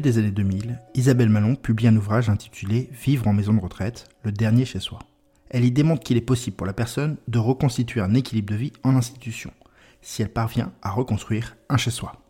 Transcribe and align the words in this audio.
des 0.00 0.18
années 0.18 0.30
2000, 0.30 0.78
Isabelle 0.94 1.28
Malon 1.28 1.56
publie 1.56 1.88
un 1.88 1.96
ouvrage 1.96 2.28
intitulé 2.28 2.90
Vivre 2.92 3.28
en 3.28 3.32
maison 3.32 3.54
de 3.54 3.60
retraite, 3.60 4.08
le 4.22 4.32
dernier 4.32 4.64
chez 4.64 4.80
soi. 4.80 5.00
Elle 5.50 5.64
y 5.64 5.72
démontre 5.72 6.02
qu'il 6.02 6.16
est 6.16 6.22
possible 6.22 6.56
pour 6.56 6.66
la 6.66 6.72
personne 6.72 7.16
de 7.28 7.38
reconstituer 7.38 8.00
un 8.00 8.14
équilibre 8.14 8.52
de 8.52 8.58
vie 8.58 8.72
en 8.82 8.96
institution, 8.96 9.52
si 10.00 10.22
elle 10.22 10.32
parvient 10.32 10.72
à 10.82 10.90
reconstruire 10.90 11.56
un 11.68 11.76
chez 11.76 11.90
soi. 11.90 12.22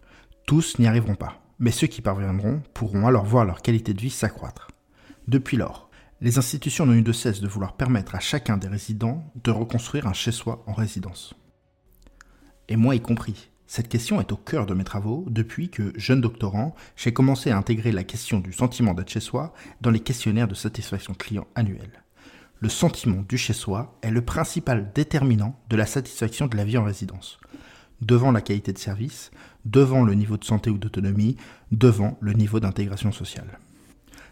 Tous 0.46 0.78
n'y 0.78 0.86
arriveront 0.86 1.14
pas, 1.14 1.42
mais 1.58 1.70
ceux 1.70 1.86
qui 1.86 2.02
parviendront 2.02 2.62
pourront 2.72 3.06
alors 3.06 3.24
voir 3.24 3.44
leur 3.44 3.62
qualité 3.62 3.94
de 3.94 4.00
vie 4.00 4.10
s'accroître. 4.10 4.68
Depuis 5.28 5.56
lors, 5.56 5.90
les 6.20 6.38
institutions 6.38 6.86
n'ont 6.86 6.94
eu 6.94 7.02
de 7.02 7.12
cesse 7.12 7.40
de 7.40 7.48
vouloir 7.48 7.76
permettre 7.76 8.14
à 8.14 8.20
chacun 8.20 8.56
des 8.56 8.68
résidents 8.68 9.24
de 9.42 9.50
reconstruire 9.50 10.06
un 10.06 10.12
chez-soi 10.12 10.64
en 10.66 10.72
résidence. 10.72 11.34
Et 12.68 12.76
moi 12.76 12.94
y 12.94 13.00
compris. 13.00 13.49
Cette 13.72 13.88
question 13.88 14.20
est 14.20 14.32
au 14.32 14.36
cœur 14.36 14.66
de 14.66 14.74
mes 14.74 14.82
travaux 14.82 15.24
depuis 15.28 15.68
que, 15.68 15.92
jeune 15.94 16.20
doctorant, 16.20 16.74
j'ai 16.96 17.12
commencé 17.12 17.52
à 17.52 17.56
intégrer 17.56 17.92
la 17.92 18.02
question 18.02 18.40
du 18.40 18.52
sentiment 18.52 18.94
d'être 18.94 19.10
chez 19.10 19.20
soi 19.20 19.54
dans 19.80 19.92
les 19.92 20.00
questionnaires 20.00 20.48
de 20.48 20.56
satisfaction 20.56 21.14
client 21.14 21.46
annuels. 21.54 22.02
Le 22.58 22.68
sentiment 22.68 23.22
du 23.28 23.38
chez 23.38 23.52
soi 23.52 23.96
est 24.02 24.10
le 24.10 24.24
principal 24.24 24.90
déterminant 24.92 25.56
de 25.68 25.76
la 25.76 25.86
satisfaction 25.86 26.48
de 26.48 26.56
la 26.56 26.64
vie 26.64 26.78
en 26.78 26.82
résidence, 26.82 27.38
devant 28.00 28.32
la 28.32 28.40
qualité 28.40 28.72
de 28.72 28.78
service, 28.78 29.30
devant 29.64 30.02
le 30.02 30.14
niveau 30.14 30.36
de 30.36 30.44
santé 30.44 30.68
ou 30.68 30.76
d'autonomie, 30.76 31.36
devant 31.70 32.18
le 32.20 32.32
niveau 32.32 32.58
d'intégration 32.58 33.12
sociale. 33.12 33.60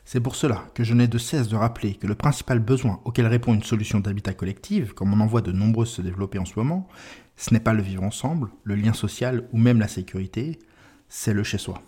C'est 0.05 0.21
pour 0.21 0.35
cela 0.35 0.65
que 0.75 0.83
je 0.83 0.95
n'ai 0.95 1.07
de 1.07 1.19
cesse 1.19 1.49
de 1.49 1.55
rappeler 1.55 1.95
que 1.95 2.07
le 2.07 2.15
principal 2.15 2.59
besoin 2.59 2.99
auquel 3.05 3.27
répond 3.27 3.55
une 3.55 3.63
solution 3.63 4.01
d'habitat 4.01 4.33
collectif, 4.33 4.95
comme 4.95 5.13
on 5.13 5.21
en 5.21 5.27
voit 5.27 5.43
de 5.43 5.53
nombreuses 5.53 5.91
se 5.91 6.03
développer 6.03 6.39
en 6.39 6.47
ce 6.47 6.59
moment, 6.59 6.89
ce 7.39 7.55
n'est 7.55 7.61
pas 7.61 7.73
le 7.73 7.83
vivre 7.83 8.03
ensemble, 8.03 8.51
le 8.65 8.75
lien 8.75 8.93
social 8.93 9.49
ou 9.53 9.59
même 9.59 9.79
la 9.79 9.89
sécurité, 9.89 10.59
c'est 11.09 11.33
le 11.33 11.45
chez-soi. 11.45 11.81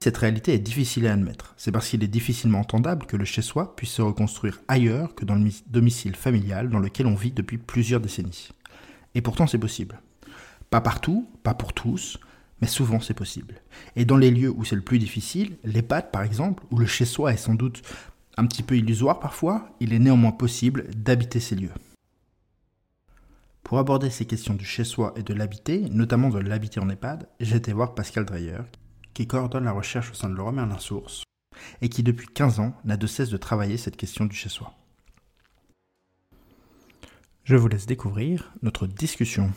Cette 0.00 0.16
réalité 0.16 0.54
est 0.54 0.58
difficile 0.58 1.06
à 1.06 1.12
admettre. 1.12 1.54
C'est 1.58 1.72
parce 1.72 1.88
qu'il 1.88 2.02
est 2.02 2.08
difficilement 2.08 2.60
entendable 2.60 3.04
que 3.04 3.18
le 3.18 3.26
chez-soi 3.26 3.76
puisse 3.76 3.90
se 3.90 4.02
reconstruire 4.02 4.60
ailleurs 4.66 5.14
que 5.14 5.26
dans 5.26 5.34
le 5.34 5.50
domicile 5.66 6.16
familial 6.16 6.70
dans 6.70 6.78
lequel 6.78 7.06
on 7.06 7.14
vit 7.14 7.32
depuis 7.32 7.58
plusieurs 7.58 8.00
décennies. 8.00 8.48
Et 9.14 9.20
pourtant 9.20 9.46
c'est 9.46 9.58
possible. 9.58 10.00
Pas 10.70 10.80
partout, 10.80 11.28
pas 11.42 11.54
pour 11.54 11.74
tous, 11.74 12.18
mais 12.62 12.68
souvent 12.68 13.00
c'est 13.00 13.14
possible. 13.14 13.60
Et 13.94 14.06
dans 14.06 14.16
les 14.16 14.30
lieux 14.30 14.50
où 14.50 14.64
c'est 14.64 14.76
le 14.76 14.82
plus 14.82 14.98
difficile, 14.98 15.58
l'EHPAD 15.64 16.10
par 16.10 16.22
exemple, 16.22 16.64
où 16.70 16.78
le 16.78 16.86
chez-soi 16.86 17.34
est 17.34 17.36
sans 17.36 17.54
doute 17.54 17.82
un 18.38 18.46
petit 18.46 18.62
peu 18.62 18.76
illusoire 18.76 19.20
parfois, 19.20 19.68
il 19.80 19.92
est 19.92 19.98
néanmoins 19.98 20.32
possible 20.32 20.86
d'habiter 20.94 21.40
ces 21.40 21.56
lieux. 21.56 21.72
Pour 23.68 23.78
aborder 23.78 24.08
ces 24.08 24.24
questions 24.24 24.54
du 24.54 24.64
chez-soi 24.64 25.12
et 25.14 25.22
de 25.22 25.34
l'habiter, 25.34 25.80
notamment 25.90 26.30
de 26.30 26.38
l'habiter 26.38 26.80
en 26.80 26.88
EHPAD, 26.88 27.28
j'ai 27.38 27.56
été 27.56 27.74
voir 27.74 27.94
Pascal 27.94 28.24
Dreyer, 28.24 28.60
qui 29.12 29.26
coordonne 29.26 29.64
la 29.64 29.72
recherche 29.72 30.10
au 30.10 30.14
sein 30.14 30.30
de 30.30 30.34
Leroy 30.34 30.52
Merlin 30.52 30.78
Source, 30.78 31.24
et 31.82 31.90
qui 31.90 32.02
depuis 32.02 32.28
15 32.28 32.60
ans 32.60 32.72
n'a 32.86 32.96
de 32.96 33.06
cesse 33.06 33.28
de 33.28 33.36
travailler 33.36 33.76
cette 33.76 33.98
question 33.98 34.24
du 34.24 34.34
chez-soi. 34.34 34.72
Je 37.44 37.56
vous 37.56 37.68
laisse 37.68 37.84
découvrir 37.84 38.54
notre 38.62 38.86
discussion. 38.86 39.52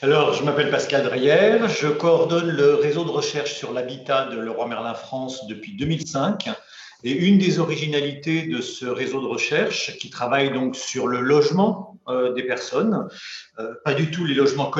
Alors, 0.00 0.34
je 0.34 0.44
m'appelle 0.44 0.70
Pascal 0.70 1.02
Dreyer, 1.02 1.58
je 1.66 1.88
coordonne 1.88 2.50
le 2.50 2.76
réseau 2.76 3.02
de 3.02 3.10
recherche 3.10 3.54
sur 3.54 3.72
l'habitat 3.72 4.26
de 4.26 4.38
Leroy 4.38 4.68
Merlin 4.68 4.94
France 4.94 5.44
depuis 5.48 5.76
2005 5.76 6.50
et 7.04 7.12
une 7.12 7.38
des 7.38 7.60
originalités 7.60 8.46
de 8.46 8.60
ce 8.60 8.86
réseau 8.86 9.20
de 9.20 9.26
recherche, 9.26 9.96
qui 9.98 10.10
travaille 10.10 10.52
donc 10.52 10.74
sur 10.74 11.06
le 11.06 11.20
logement 11.20 11.96
euh, 12.08 12.32
des 12.32 12.42
personnes, 12.42 13.06
euh, 13.60 13.74
pas, 13.84 13.94
du 13.94 14.10
tout 14.10 14.24
les 14.24 14.34
logements 14.34 14.70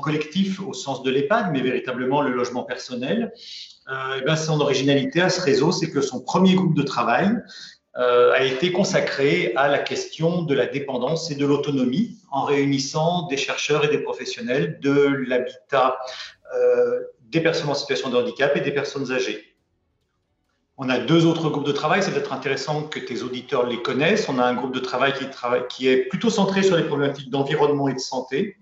collectifs 0.00 0.60
au 0.60 0.72
sens 0.72 1.02
de 1.02 1.10
l'EHPAD, 1.10 1.50
mais 1.52 1.60
véritablement 1.60 2.22
le 2.22 2.32
logement 2.32 2.62
personnel, 2.62 3.32
euh, 3.90 4.20
bien 4.24 4.36
son 4.36 4.60
originalité 4.60 5.20
à 5.20 5.28
ce 5.28 5.40
réseau, 5.40 5.70
c'est 5.70 5.90
que 5.90 6.00
son 6.00 6.20
premier 6.20 6.54
groupe 6.54 6.76
de 6.76 6.82
travail 6.82 7.30
a 7.98 8.44
été 8.44 8.72
consacré 8.72 9.54
à 9.56 9.68
la 9.68 9.78
question 9.78 10.42
de 10.42 10.54
la 10.54 10.66
dépendance 10.66 11.30
et 11.30 11.34
de 11.34 11.46
l'autonomie, 11.46 12.18
en 12.30 12.44
réunissant 12.44 13.26
des 13.28 13.38
chercheurs 13.38 13.86
et 13.86 13.88
des 13.88 14.00
professionnels 14.00 14.80
de 14.82 15.24
l'habitat 15.26 15.96
des 17.22 17.40
personnes 17.40 17.70
en 17.70 17.74
situation 17.74 18.10
de 18.10 18.16
handicap 18.18 18.54
et 18.54 18.60
des 18.60 18.72
personnes 18.72 19.12
âgées. 19.12 19.55
On 20.78 20.88
a 20.90 20.98
deux 20.98 21.24
autres 21.24 21.48
groupes 21.48 21.66
de 21.66 21.72
travail. 21.72 22.02
C'est 22.02 22.12
peut-être 22.12 22.32
intéressant 22.32 22.84
que 22.84 22.98
tes 22.98 23.22
auditeurs 23.22 23.66
les 23.66 23.80
connaissent. 23.80 24.28
On 24.28 24.38
a 24.38 24.44
un 24.44 24.54
groupe 24.54 24.74
de 24.74 24.80
travail 24.80 25.14
qui, 25.68 25.88
est 25.88 26.08
plutôt 26.08 26.30
centré 26.30 26.62
sur 26.62 26.76
les 26.76 26.84
problématiques 26.84 27.30
d'environnement 27.30 27.88
et 27.88 27.94
de 27.94 27.98
santé, 27.98 28.58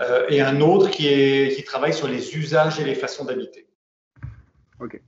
euh, 0.00 0.26
et 0.28 0.40
un 0.40 0.60
autre 0.60 0.90
qui, 0.90 1.62
travaille 1.66 1.92
sur 1.92 2.08
les 2.08 2.36
usages 2.36 2.78
et 2.78 2.84
les 2.84 2.94
façons 2.94 3.24
d'habiter. 3.24 3.66
Ok. 4.78 5.00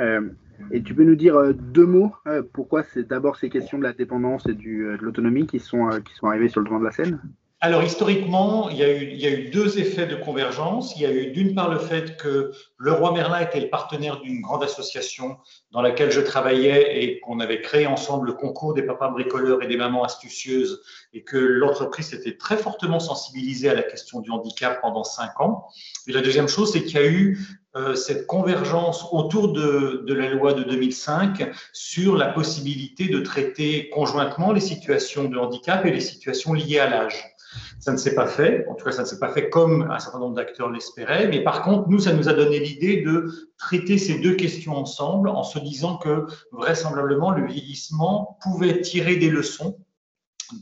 Euh, 0.00 0.28
et 0.70 0.82
tu 0.82 0.94
peux 0.94 1.04
nous 1.04 1.16
dire 1.16 1.36
euh, 1.36 1.52
deux 1.52 1.86
mots 1.86 2.14
pourquoi 2.52 2.82
c'est 2.82 3.06
d'abord 3.06 3.36
ces 3.36 3.48
questions 3.48 3.78
de 3.78 3.82
la 3.82 3.92
dépendance 3.92 4.46
et 4.46 4.54
de 4.54 4.96
l'autonomie 5.00 5.46
qui 5.46 5.58
sont, 5.58 5.88
qui 6.04 6.14
sont 6.14 6.26
arrivées 6.26 6.48
sur 6.48 6.60
le 6.60 6.66
devant 6.66 6.80
de 6.80 6.84
la 6.84 6.92
scène? 6.92 7.20
Alors 7.60 7.82
historiquement, 7.82 8.70
il 8.70 8.76
y, 8.76 8.84
a 8.84 8.88
eu, 8.88 9.10
il 9.10 9.20
y, 9.20 9.26
a 9.26 9.30
eu, 9.30 9.48
deux 9.48 9.80
effets 9.80 10.06
de 10.06 10.14
convergence. 10.14 10.94
Il 10.94 11.02
y 11.02 11.06
a 11.06 11.10
eu 11.10 11.32
d'une 11.32 11.56
part 11.56 11.68
le 11.68 11.80
fait 11.80 12.16
que 12.16 12.52
le 12.76 12.92
roi 12.92 13.10
Merlin 13.10 13.40
était 13.40 13.58
le 13.58 13.68
partenaire 13.68 14.20
d'une 14.20 14.40
grande 14.40 14.62
association 14.62 15.38
dans 15.72 15.82
laquelle 15.82 16.12
je 16.12 16.20
travaillais 16.20 17.02
et 17.02 17.18
qu'on 17.18 17.40
avait 17.40 17.60
créé 17.60 17.88
ensemble 17.88 18.28
le 18.28 18.34
concours 18.34 18.74
des 18.74 18.82
papas 18.82 19.08
bricoleurs 19.08 19.60
et 19.60 19.66
des 19.66 19.76
mamans 19.76 20.04
astucieuses 20.04 20.82
et 21.12 21.24
que 21.24 21.36
l'entreprise 21.36 22.14
était 22.14 22.36
très 22.36 22.56
fortement 22.56 23.00
sensibilisée 23.00 23.68
à 23.68 23.74
la 23.74 23.82
question 23.82 24.20
du 24.20 24.30
handicap 24.30 24.80
pendant 24.80 25.02
cinq 25.02 25.40
ans. 25.40 25.66
Et 26.06 26.12
la 26.12 26.20
deuxième 26.20 26.46
chose, 26.46 26.72
c'est 26.72 26.84
qu'il 26.84 27.00
y 27.00 27.02
a 27.02 27.06
eu 27.06 27.40
euh, 27.74 27.96
cette 27.96 28.28
convergence 28.28 29.04
autour 29.10 29.52
de, 29.52 30.04
de, 30.06 30.14
la 30.14 30.30
loi 30.30 30.54
de 30.54 30.62
2005 30.62 31.50
sur 31.72 32.16
la 32.16 32.28
possibilité 32.28 33.08
de 33.08 33.18
traiter 33.18 33.90
conjointement 33.90 34.52
les 34.52 34.60
situations 34.60 35.24
de 35.24 35.36
handicap 35.36 35.84
et 35.84 35.90
les 35.90 36.00
situations 36.00 36.52
liées 36.52 36.78
à 36.78 36.88
l'âge. 36.88 37.34
Ça 37.80 37.92
ne 37.92 37.96
s'est 37.96 38.14
pas 38.14 38.26
fait, 38.26 38.66
en 38.68 38.74
tout 38.74 38.84
cas 38.84 38.92
ça 38.92 39.02
ne 39.02 39.06
s'est 39.06 39.18
pas 39.18 39.30
fait 39.30 39.48
comme 39.50 39.90
un 39.90 39.98
certain 39.98 40.18
nombre 40.18 40.34
d'acteurs 40.34 40.70
l'espéraient, 40.70 41.28
mais 41.28 41.42
par 41.42 41.62
contre, 41.62 41.88
nous, 41.88 41.98
ça 41.98 42.12
nous 42.12 42.28
a 42.28 42.32
donné 42.32 42.58
l'idée 42.58 43.02
de 43.02 43.30
traiter 43.56 43.98
ces 43.98 44.18
deux 44.18 44.34
questions 44.34 44.76
ensemble 44.76 45.28
en 45.28 45.42
se 45.42 45.58
disant 45.58 45.96
que 45.96 46.26
vraisemblablement 46.52 47.30
le 47.30 47.46
vieillissement 47.46 48.38
pouvait 48.42 48.80
tirer 48.80 49.16
des 49.16 49.30
leçons 49.30 49.78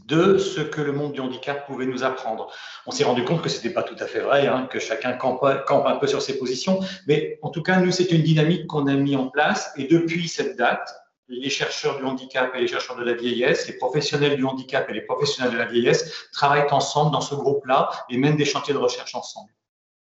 de 0.06 0.38
ce 0.38 0.60
que 0.60 0.80
le 0.80 0.92
monde 0.92 1.12
du 1.12 1.20
handicap 1.20 1.66
pouvait 1.66 1.86
nous 1.86 2.02
apprendre. 2.02 2.48
On 2.86 2.91
s'est 2.91 3.04
rendu 3.04 3.24
compte 3.24 3.42
que 3.42 3.48
ce 3.48 3.56
n'était 3.56 3.70
pas 3.70 3.82
tout 3.82 3.97
à 3.98 4.06
fait 4.06 4.20
vrai, 4.20 4.47
hein, 4.47 4.68
que 4.70 4.78
chacun 4.78 5.12
campe, 5.12 5.44
campe, 5.66 5.86
un 5.86 5.97
peu 5.97 6.06
sur 6.06 6.22
ses 6.22 6.38
positions, 6.38 6.80
mais 7.06 7.38
en 7.42 7.50
tout 7.50 7.62
cas, 7.62 7.78
nous, 7.80 7.92
c'est 7.92 8.10
une 8.10 8.22
dynamique 8.22 8.66
qu'on 8.66 8.86
a 8.86 8.94
mis 8.94 9.16
en 9.16 9.28
place. 9.28 9.72
Et 9.76 9.84
depuis 9.86 10.28
cette 10.28 10.56
date, 10.56 10.94
les 11.28 11.50
chercheurs 11.50 11.98
du 11.98 12.04
handicap 12.04 12.53
et 12.54 12.60
les 12.60 12.69
chercheurs 12.69 12.97
de 12.97 13.04
la 13.04 13.14
vieillesse, 13.14 13.66
les 13.66 13.75
professionnels 13.76 14.37
du 14.37 14.44
handicap 14.44 14.88
et 14.88 14.92
les 14.92 15.00
professionnels 15.00 15.53
de 15.53 15.59
la 15.59 15.66
vieillesse 15.66 16.28
travaillent 16.32 16.70
ensemble 16.70 17.12
dans 17.12 17.20
ce 17.20 17.34
groupe-là 17.34 17.91
et 18.09 18.16
mènent 18.16 18.37
des 18.37 18.44
chantiers 18.44 18.75
de 18.75 18.78
recherche 18.78 19.14
ensemble. 19.14 19.50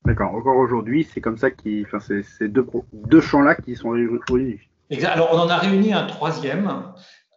D'accord. 0.05 0.35
Encore 0.35 0.57
aujourd'hui, 0.57 1.09
c'est 1.13 1.21
comme 1.21 1.37
ça 1.37 1.51
qui, 1.51 1.85
enfin, 1.87 2.01
c'est 2.01 2.23
ces 2.23 2.49
deux, 2.49 2.67
deux 2.93 3.21
champs-là 3.21 3.55
qui 3.57 3.75
sont 3.75 3.91
réunis. 3.91 4.61
Exact. 4.91 5.11
Alors, 5.11 5.31
on 5.33 5.39
en 5.39 5.49
a 5.49 5.57
réuni 5.57 5.93
un 5.93 6.07
troisième 6.07 6.93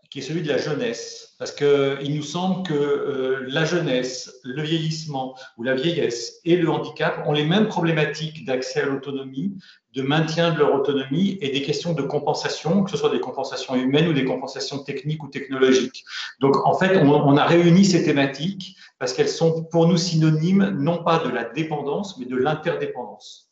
qui 0.10 0.20
est 0.20 0.22
celui 0.24 0.42
de 0.42 0.48
la 0.48 0.58
jeunesse. 0.58 1.36
Parce 1.40 1.54
qu'il 1.54 2.16
nous 2.16 2.24
semble 2.24 2.68
que 2.68 2.74
euh, 2.74 3.46
la 3.48 3.64
jeunesse, 3.64 4.42
le 4.44 4.62
vieillissement 4.62 5.38
ou 5.58 5.64
la 5.64 5.74
vieillesse 5.74 6.42
et 6.44 6.58
le 6.58 6.70
handicap 6.70 7.24
ont 7.26 7.32
les 7.32 7.46
mêmes 7.46 7.68
problématiques 7.70 8.46
d'accès 8.46 8.82
à 8.82 8.86
l'autonomie, 8.88 9.56
de 9.96 10.02
maintien 10.04 10.54
de 10.54 10.60
leur 10.60 10.74
autonomie 10.74 11.38
et 11.42 11.50
des 11.50 11.62
questions 11.62 11.94
de 11.94 12.02
compensation, 12.04 12.84
que 12.84 12.92
ce 12.92 12.98
soit 12.98 13.10
des 13.10 13.20
compensations 13.20 13.76
humaines 13.76 14.08
ou 14.08 14.14
des 14.14 14.26
compensations 14.26 14.80
techniques 14.80 15.24
ou 15.24 15.28
technologiques. 15.28 16.06
Donc 16.40 16.56
en 16.68 16.78
fait, 16.78 16.98
on, 16.98 17.38
a 17.38 17.46
réuni 17.46 17.86
ces 17.86 18.04
thématiques 18.04 18.78
parce 19.00 19.14
qu'elles 19.14 19.30
sont 19.30 19.64
pour 19.64 19.88
nous 19.88 19.98
synonymes 19.98 20.70
non 20.78 21.04
pas 21.04 21.20
de 21.20 21.30
la 21.30 21.46
dépendance, 21.46 22.20
mais 22.20 22.26
de 22.26 22.36
l'interdépendance. 22.36 23.50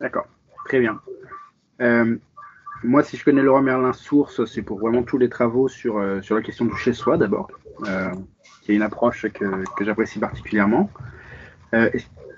D'accord, 0.00 0.26
très 0.66 0.80
bien. 0.80 1.00
Euh, 1.80 2.16
moi, 2.82 3.02
si 3.02 3.16
je 3.16 3.24
connais 3.24 3.42
Laurent 3.42 3.62
Merlin 3.62 3.94
Source, 3.94 4.44
c'est 4.44 4.62
pour 4.62 4.78
vraiment 4.78 5.02
tous 5.02 5.16
les 5.16 5.30
travaux 5.30 5.68
sur, 5.68 5.96
euh, 5.96 6.20
sur 6.20 6.36
la 6.36 6.42
question 6.42 6.66
du 6.66 6.76
chez-soi 6.76 7.16
d'abord, 7.16 7.48
euh, 7.86 8.10
qui 8.62 8.72
est 8.72 8.74
une 8.74 8.82
approche 8.82 9.26
que, 9.28 9.64
que 9.76 9.84
j'apprécie 9.84 10.18
particulièrement. 10.18 10.90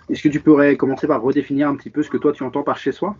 Euh, 0.08 0.12
est-ce 0.12 0.22
que 0.22 0.28
tu 0.28 0.40
pourrais 0.40 0.76
commencer 0.76 1.06
par 1.06 1.22
redéfinir 1.22 1.68
un 1.68 1.76
petit 1.76 1.90
peu 1.90 2.02
ce 2.02 2.10
que 2.10 2.16
toi 2.16 2.32
tu 2.32 2.42
entends 2.42 2.62
par 2.62 2.78
chez-soi 2.78 3.16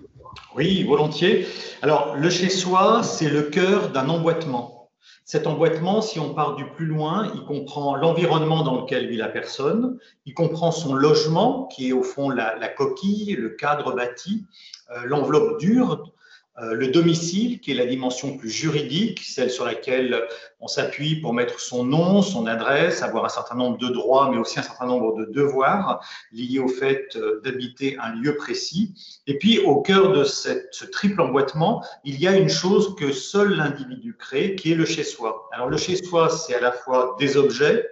Oui, 0.55 0.85
volontiers. 0.85 1.47
Alors, 1.83 2.17
le 2.17 2.31
chez-soi, 2.31 3.03
c'est 3.03 3.31
le 3.31 3.43
cœur 3.43 3.91
d'un 3.91 4.09
emboîtement. 4.09 4.91
Cet 5.25 5.49
emboîtement, 5.49 6.03
si 6.03 6.21
on 6.21 6.35
part 6.35 6.55
du 6.55 6.65
plus 6.71 6.87
loin, 6.87 7.33
il 7.35 7.43
comprend 7.45 7.97
l'environnement 7.97 8.63
dans 8.63 8.83
lequel 8.83 9.09
vit 9.09 9.17
la 9.17 9.29
personne, 9.29 9.99
il 10.25 10.35
comprend 10.35 10.71
son 10.71 10.95
logement, 10.95 11.67
qui 11.67 11.89
est 11.89 11.93
au 11.93 12.05
fond 12.05 12.31
la, 12.31 12.69
coquille, 12.69 13.35
le 13.35 13.49
cadre 13.51 13.93
bâti, 13.93 14.47
l'enveloppe 15.05 15.59
dure 15.59 15.93
euh, 15.93 16.16
le 16.59 16.89
domicile, 16.89 17.61
qui 17.61 17.73
est 17.73 17.75
la 17.75 17.87
dimension 17.87 18.37
plus 18.37 18.51
juridique, 18.51 19.21
celle 19.21 19.51
sur 19.51 19.65
laquelle 19.65 20.27
on 20.61 20.69
s'appuie 20.69 21.17
pour 21.17 21.35
mettre 21.35 21.61
son 21.61 21.85
nom, 21.85 22.23
son 22.23 22.47
adresse, 22.47 23.03
avoir 23.03 23.25
un 23.25 23.29
certain 23.29 23.57
nombre 23.57 23.77
de 23.79 23.89
droits, 23.89 24.31
mais 24.31 24.39
aussi 24.39 24.59
un 24.59 24.63
certain 24.63 24.87
nombre 24.87 25.15
de 25.17 25.27
devoirs 25.27 26.03
liés 26.33 26.59
au 26.59 26.69
fait 26.69 27.15
euh, 27.17 27.41
d'habiter 27.45 27.99
un 28.01 28.15
lieu 28.15 28.37
précis. 28.37 28.95
Et 29.27 29.39
puis, 29.39 29.59
au 29.59 29.83
cœur 29.83 30.13
de 30.13 30.25
ce 30.25 30.85
triple 30.87 31.21
emboîtement, 31.21 31.85
il 32.05 32.19
y 32.19 32.27
a 32.27 32.37
une 32.37 32.49
chose 32.49 32.97
que 32.97 33.13
seul 33.13 33.57
l'individu 33.57 34.17
crée, 34.19 34.57
qui 34.57 34.73
est 34.73 34.77
le 34.77 34.87
chez-soi. 34.87 35.49
Alors, 35.53 35.69
le 35.69 35.77
chez-soi, 35.77 36.31
c'est 36.31 36.55
à 36.55 36.61
la 36.61 36.73
fois 36.73 37.17
des 37.19 37.37
objets, 37.37 37.87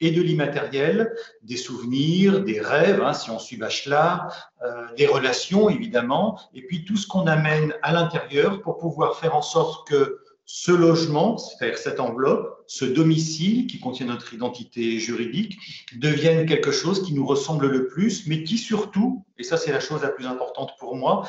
et 0.00 0.10
de 0.10 0.20
l'immatériel, 0.20 1.14
des 1.42 1.56
souvenirs, 1.56 2.42
des 2.42 2.60
rêves, 2.60 3.00
hein, 3.02 3.14
si 3.14 3.30
on 3.30 3.38
suit 3.38 3.56
Bachelard, 3.56 4.50
euh, 4.62 4.86
des 4.96 5.06
relations 5.06 5.68
évidemment, 5.68 6.38
et 6.52 6.62
puis 6.62 6.84
tout 6.84 6.96
ce 6.96 7.06
qu'on 7.06 7.26
amène 7.26 7.74
à 7.82 7.92
l'intérieur 7.92 8.60
pour 8.62 8.78
pouvoir 8.78 9.18
faire 9.18 9.34
en 9.34 9.42
sorte 9.42 9.88
que 9.88 10.20
ce 10.46 10.72
logement, 10.72 11.38
c'est-à-dire 11.38 11.78
cette 11.78 12.00
enveloppe, 12.00 12.62
ce 12.66 12.84
domicile 12.84 13.66
qui 13.66 13.80
contient 13.80 14.06
notre 14.06 14.34
identité 14.34 14.98
juridique, 14.98 15.56
devienne 15.96 16.46
quelque 16.46 16.70
chose 16.70 17.02
qui 17.02 17.14
nous 17.14 17.26
ressemble 17.26 17.66
le 17.66 17.86
plus, 17.86 18.26
mais 18.26 18.44
qui 18.44 18.58
surtout, 18.58 19.24
et 19.38 19.42
ça 19.42 19.56
c'est 19.56 19.72
la 19.72 19.80
chose 19.80 20.02
la 20.02 20.10
plus 20.10 20.26
importante 20.26 20.72
pour 20.78 20.96
moi, 20.96 21.26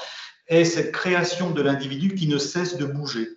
est 0.48 0.66
cette 0.66 0.92
création 0.92 1.52
de 1.52 1.62
l'individu 1.62 2.14
qui 2.14 2.28
ne 2.28 2.38
cesse 2.38 2.78
de 2.78 2.86
bouger. 2.86 3.30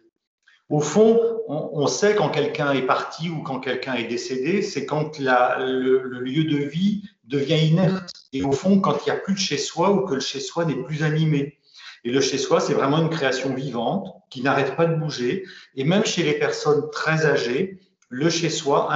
Au 0.71 0.81
fond, 0.81 1.19
on, 1.49 1.87
sait 1.87 2.15
quand 2.15 2.29
quelqu'un 2.29 2.73
est 2.73 2.83
parti 2.83 3.31
ou 3.31 3.43
quand 3.43 3.59
quelqu'un 3.59 3.95
est 3.95 4.05
décédé, 4.05 4.61
c'est 4.61 4.85
quand 4.85 5.19
le, 5.19 6.21
lieu 6.21 6.45
de 6.45 6.59
vie 6.59 7.09
devient 7.25 7.59
inerte. 7.59 8.13
Et 8.35 8.43
au 8.43 8.53
fond, 8.53 8.81
quand 8.81 8.99
il 9.07 9.11
n'y 9.11 9.17
a 9.17 9.21
plus 9.21 9.33
de 9.33 9.39
chez 9.39 9.57
soi 9.57 9.91
ou 9.93 10.05
que 10.05 10.15
le 10.15 10.21
chez 10.21 10.41
soi 10.41 10.67
n'est 10.67 10.83
plus 10.83 11.03
animé. 11.03 11.59
Et 12.05 12.11
le 12.11 12.21
chez 12.21 12.37
soi, 12.37 12.61
c'est 12.61 12.75
vraiment 12.75 12.99
une 12.99 13.09
création 13.09 13.55
vivante 13.55 14.15
qui 14.29 14.43
n'arrête 14.43 14.77
pas 14.77 14.85
de 14.85 14.95
bouger. 14.95 15.45
Et 15.75 15.85
même 15.85 16.05
chez 16.05 16.23
les 16.23 16.39
personnes 16.39 16.91
très 16.91 17.25
âgées, 17.25 17.81
le 18.11 18.29
chez 18.29 18.51
soi, 18.51 18.91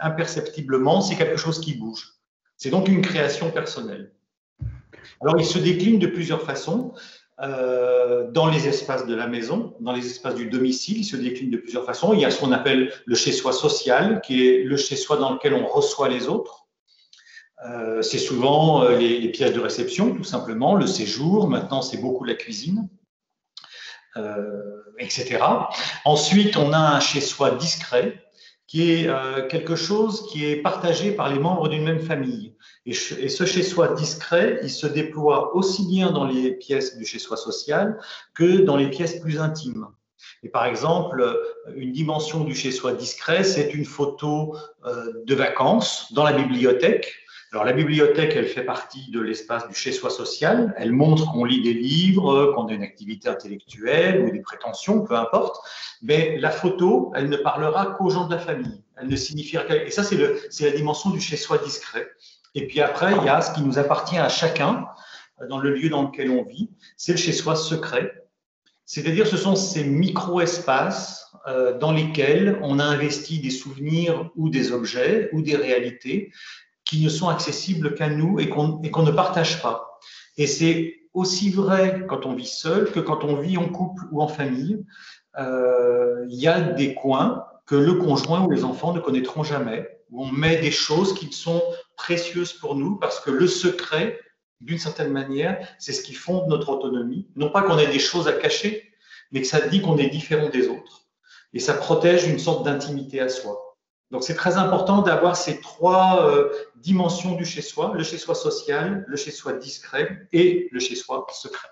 imperceptiblement, 0.00 1.00
c'est 1.00 1.16
quelque 1.16 1.38
chose 1.38 1.58
qui 1.58 1.74
bouge. 1.74 2.14
C'est 2.58 2.70
donc 2.70 2.88
une 2.88 3.00
création 3.00 3.50
personnelle. 3.50 4.12
Alors, 5.20 5.38
il 5.38 5.46
se 5.46 5.58
décline 5.58 5.98
de 5.98 6.06
plusieurs 6.06 6.42
façons. 6.42 6.92
Euh, 7.40 8.28
dans 8.32 8.48
les 8.48 8.66
espaces 8.66 9.06
de 9.06 9.14
la 9.14 9.28
maison, 9.28 9.76
dans 9.78 9.92
les 9.92 10.04
espaces 10.06 10.34
du 10.34 10.46
domicile, 10.46 10.98
il 10.98 11.04
se 11.04 11.16
décline 11.16 11.50
de 11.50 11.56
plusieurs 11.56 11.84
façons. 11.84 12.12
Il 12.12 12.20
y 12.20 12.24
a 12.24 12.30
ce 12.30 12.40
qu'on 12.40 12.50
appelle 12.50 12.92
le 13.04 13.14
chez-soi 13.14 13.52
social, 13.52 14.20
qui 14.22 14.48
est 14.48 14.64
le 14.64 14.76
chez-soi 14.76 15.18
dans 15.18 15.34
lequel 15.34 15.54
on 15.54 15.66
reçoit 15.66 16.08
les 16.08 16.26
autres. 16.28 16.66
Euh, 17.68 18.02
c'est 18.02 18.18
souvent 18.18 18.82
euh, 18.82 18.96
les, 18.96 19.20
les, 19.20 19.28
pièces 19.30 19.52
de 19.52 19.60
réception, 19.60 20.14
tout 20.14 20.24
simplement, 20.24 20.74
le 20.74 20.86
séjour. 20.86 21.48
Maintenant, 21.48 21.80
c'est 21.80 21.98
beaucoup 21.98 22.24
la 22.24 22.34
cuisine, 22.34 22.88
etc. 24.98 25.38
Ensuite, 26.04 26.56
on 26.56 26.72
a 26.72 26.78
un 26.78 26.98
chez-soi 26.98 27.52
discret, 27.52 28.20
qui 28.68 28.92
est 28.92 29.10
quelque 29.48 29.74
chose 29.74 30.26
qui 30.30 30.44
est 30.44 30.56
partagé 30.56 31.10
par 31.12 31.32
les 31.32 31.40
membres 31.40 31.68
d'une 31.68 31.82
même 31.82 32.00
famille. 32.00 32.54
Et, 32.84 32.92
ce 32.92 33.44
chez-soi 33.46 33.94
discret, 33.94 34.60
il 34.62 34.70
se 34.70 34.86
déploie 34.86 35.56
aussi 35.56 35.86
bien 35.88 36.12
dans 36.12 36.26
les 36.26 36.52
pièces 36.52 36.96
du 36.98 37.06
chez-soi 37.06 37.38
social 37.38 37.98
que 38.34 38.58
dans 38.58 38.76
les 38.76 38.90
pièces 38.90 39.18
plus 39.20 39.40
intimes. 39.40 39.88
Et 40.42 40.48
par 40.48 40.66
exemple, 40.66 41.36
une 41.74 41.92
dimension 41.92 42.44
du 42.44 42.54
chez-soi 42.54 42.92
discret, 42.92 43.42
c'est 43.42 43.74
une 43.74 43.84
photo 43.84 44.56
euh, 44.84 45.12
de 45.24 45.34
vacances 45.34 46.12
dans 46.12 46.24
la 46.24 46.32
bibliothèque. 46.32 47.12
Alors 47.52 47.64
la 47.64 47.72
bibliothèque, 47.72 48.34
elle 48.36 48.46
fait 48.46 48.64
partie 48.64 49.10
de 49.10 49.20
l'espace 49.20 49.66
du 49.68 49.74
chez-soi 49.74 50.10
social. 50.10 50.74
Elle 50.76 50.92
montre 50.92 51.32
qu'on 51.32 51.44
lit 51.44 51.62
des 51.62 51.72
livres, 51.72 52.52
qu'on 52.54 52.66
a 52.66 52.72
une 52.72 52.82
activité 52.82 53.28
intellectuelle 53.28 54.22
ou 54.22 54.30
des 54.30 54.40
prétentions, 54.40 55.02
peu 55.02 55.14
importe. 55.14 55.56
Mais 56.02 56.36
la 56.38 56.50
photo, 56.50 57.10
elle 57.14 57.30
ne 57.30 57.36
parlera 57.38 57.86
qu'aux 57.86 58.10
gens 58.10 58.26
de 58.26 58.34
la 58.34 58.40
famille. 58.40 58.82
Elle 58.98 59.08
ne 59.08 59.16
signifiera 59.16 59.64
Et 59.74 59.90
ça, 59.90 60.02
c'est 60.02 60.64
la 60.64 60.76
dimension 60.76 61.08
du 61.08 61.20
chez-soi 61.20 61.56
discret. 61.58 62.06
Et 62.54 62.66
puis 62.66 62.82
après, 62.82 63.14
il 63.16 63.24
y 63.24 63.28
a 63.30 63.40
ce 63.40 63.54
qui 63.54 63.62
nous 63.62 63.78
appartient 63.78 64.18
à 64.18 64.28
chacun 64.28 64.86
dans 65.48 65.58
le 65.58 65.72
lieu 65.72 65.88
dans 65.88 66.02
lequel 66.02 66.30
on 66.30 66.42
vit, 66.42 66.70
c'est 66.96 67.12
le 67.12 67.18
chez-soi 67.18 67.56
secret. 67.56 68.24
C'est-à-dire, 68.84 69.26
ce 69.26 69.36
sont 69.36 69.54
ces 69.54 69.84
micro-espaces 69.84 71.30
euh, 71.46 71.78
dans 71.78 71.92
lesquels 71.92 72.58
on 72.62 72.78
a 72.78 72.84
investi 72.84 73.38
des 73.38 73.50
souvenirs 73.50 74.30
ou 74.34 74.48
des 74.48 74.72
objets 74.72 75.28
ou 75.32 75.42
des 75.42 75.56
réalités 75.56 76.32
qui 76.88 77.04
ne 77.04 77.08
sont 77.08 77.28
accessibles 77.28 77.94
qu'à 77.94 78.08
nous 78.08 78.40
et 78.40 78.48
qu'on 78.48 78.80
ne 78.80 79.10
partage 79.10 79.62
pas. 79.62 80.00
Et 80.36 80.46
c'est 80.46 80.94
aussi 81.14 81.50
vrai 81.50 82.04
quand 82.08 82.26
on 82.26 82.34
vit 82.34 82.46
seul 82.46 82.90
que 82.90 83.00
quand 83.00 83.24
on 83.24 83.36
vit 83.36 83.56
en 83.56 83.68
couple 83.68 84.04
ou 84.10 84.22
en 84.22 84.28
famille. 84.28 84.84
Euh, 85.38 86.24
il 86.28 86.36
y 86.36 86.48
a 86.48 86.60
des 86.60 86.94
coins 86.94 87.44
que 87.66 87.76
le 87.76 87.94
conjoint 87.94 88.44
ou 88.44 88.50
les 88.50 88.64
enfants 88.64 88.92
ne 88.92 89.00
connaîtront 89.00 89.44
jamais, 89.44 89.86
où 90.10 90.24
on 90.24 90.32
met 90.32 90.56
des 90.56 90.70
choses 90.70 91.14
qui 91.14 91.30
sont 91.32 91.62
précieuses 91.96 92.54
pour 92.54 92.74
nous 92.74 92.96
parce 92.96 93.20
que 93.20 93.30
le 93.30 93.46
secret, 93.46 94.18
d'une 94.60 94.78
certaine 94.78 95.12
manière, 95.12 95.58
c'est 95.78 95.92
ce 95.92 96.02
qui 96.02 96.14
fonde 96.14 96.48
notre 96.48 96.70
autonomie. 96.70 97.28
Non 97.36 97.50
pas 97.50 97.62
qu'on 97.62 97.78
ait 97.78 97.92
des 97.92 97.98
choses 97.98 98.26
à 98.26 98.32
cacher, 98.32 98.90
mais 99.30 99.42
que 99.42 99.46
ça 99.46 99.60
dit 99.60 99.82
qu'on 99.82 99.98
est 99.98 100.08
différent 100.08 100.48
des 100.48 100.68
autres. 100.68 101.02
Et 101.52 101.60
ça 101.60 101.74
protège 101.74 102.26
une 102.26 102.38
sorte 102.38 102.64
d'intimité 102.64 103.20
à 103.20 103.28
soi. 103.28 103.67
Donc 104.10 104.22
c'est 104.24 104.34
très 104.34 104.56
important 104.56 105.02
d'avoir 105.02 105.36
ces 105.36 105.60
trois 105.60 106.26
euh, 106.26 106.48
dimensions 106.76 107.34
du 107.34 107.44
chez-soi, 107.44 107.92
le 107.94 108.02
chez-soi 108.02 108.34
social, 108.34 109.04
le 109.06 109.16
chez-soi 109.16 109.52
discret 109.52 110.26
et 110.32 110.68
le 110.72 110.80
chez-soi 110.80 111.26
secret. 111.30 111.68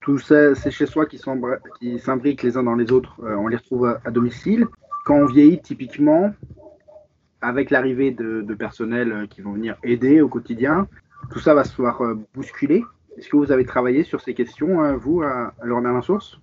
Tous 0.00 0.18
ces 0.18 0.70
chez-soi 0.70 1.06
qui 1.06 1.18
s'imbriquent 1.18 2.42
les 2.42 2.56
uns 2.56 2.62
dans 2.62 2.74
les 2.74 2.90
autres, 2.90 3.20
euh, 3.22 3.36
on 3.36 3.48
les 3.48 3.56
retrouve 3.56 3.98
à 4.02 4.10
domicile. 4.10 4.66
Quand 5.04 5.16
on 5.16 5.26
vieillit, 5.26 5.60
typiquement, 5.60 6.32
avec 7.42 7.70
l'arrivée 7.70 8.10
de, 8.10 8.54
personnel 8.54 9.12
euh, 9.12 9.26
qui 9.26 9.42
vont 9.42 9.52
venir 9.52 9.76
aider 9.82 10.22
au 10.22 10.28
quotidien, 10.28 10.88
tout 11.30 11.38
ça 11.38 11.54
va 11.54 11.64
se 11.64 11.76
voir 11.76 12.00
bousculer. 12.34 12.82
Est-ce 13.18 13.28
que 13.28 13.36
vous 13.36 13.52
avez 13.52 13.66
travaillé 13.66 14.04
sur 14.04 14.22
ces 14.22 14.32
questions, 14.32 14.96
vous, 14.96 15.22
à, 15.22 15.52
à 15.60 16.02
Source? 16.02 16.40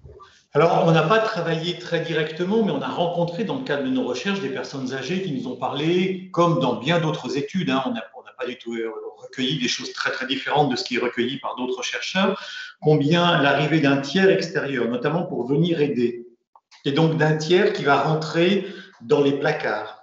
Alors, 0.54 0.84
on 0.88 0.92
n'a 0.92 1.04
pas 1.04 1.20
travaillé 1.20 1.78
très 1.78 2.00
directement, 2.00 2.64
mais 2.64 2.72
on 2.72 2.82
a 2.82 2.88
rencontré 2.88 3.44
dans 3.44 3.60
le 3.60 3.64
cadre 3.64 3.84
de 3.84 3.90
nos 3.90 4.04
recherches 4.04 4.42
des 4.42 4.50
personnes 4.50 4.94
âgées 4.94 5.22
qui 5.22 5.32
nous 5.32 5.48
ont 5.48 5.56
parlé, 5.56 6.30
comme 6.32 6.60
dans 6.60 6.78
bien 6.78 7.00
d'autres 7.00 7.38
études, 7.38 7.70
hein, 7.70 7.84
on 7.86 7.92
n'a 7.92 8.02
pas 8.40 8.48
du 8.48 8.58
tout 8.58 8.74
euh, 8.74 8.92
recueilli 9.18 9.60
des 9.60 9.68
choses 9.68 9.94
très 9.94 10.12
très 10.12 10.26
différentes 10.26 10.72
de 10.72 10.76
ce 10.76 10.84
qui 10.84 10.96
est 10.96 11.00
recueilli 11.00 11.38
par 11.40 11.56
d'autres 11.56 11.84
chercheurs, 11.84 12.42
combien 12.82 13.42
l'arrivée 13.42 13.80
d'un 13.80 13.98
tiers 13.98 14.30
extérieur, 14.30 14.88
notamment 14.88 15.24
pour 15.24 15.46
venir 15.46 15.82
aider, 15.82 16.26
et 16.86 16.94
donc 16.94 17.18
d'un 17.18 17.38
tiers 17.38 17.74
qui 17.74 17.84
va 17.84 18.02
rentrer 18.02 18.66
dans 19.02 19.22
les 19.22 19.34
placards, 19.34 19.99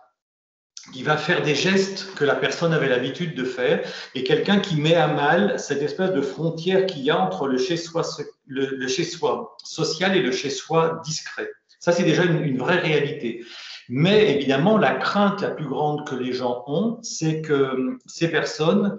qui 0.92 1.02
va 1.02 1.16
faire 1.16 1.42
des 1.42 1.54
gestes 1.54 2.14
que 2.14 2.24
la 2.24 2.34
personne 2.34 2.72
avait 2.72 2.88
l'habitude 2.88 3.34
de 3.34 3.44
faire, 3.44 3.80
et 4.14 4.24
quelqu'un 4.24 4.60
qui 4.60 4.76
met 4.76 4.94
à 4.94 5.08
mal 5.08 5.58
cette 5.58 5.82
espèce 5.82 6.12
de 6.12 6.20
frontière 6.20 6.86
qu'il 6.86 7.02
y 7.02 7.10
a 7.10 7.18
entre 7.18 7.48
le 7.48 7.58
chez-soi 7.58 8.02
le, 8.46 8.86
chez 8.88 9.02
-soi 9.02 9.48
social 9.64 10.16
et 10.16 10.22
le 10.22 10.32
chez-soi 10.32 11.00
discret. 11.04 11.50
Ça, 11.80 11.92
c'est 11.92 12.04
déjà 12.04 12.24
une, 12.24 12.42
une, 12.42 12.58
vraie 12.58 12.78
réalité. 12.78 13.44
Mais 13.88 14.34
évidemment, 14.34 14.78
la 14.78 14.94
crainte 14.94 15.42
la 15.42 15.50
plus 15.50 15.68
grande 15.68 16.06
que 16.08 16.14
les 16.14 16.32
gens 16.32 16.64
ont, 16.66 16.98
c'est 17.02 17.42
que 17.42 17.98
ces 18.06 18.28
personnes 18.28 18.98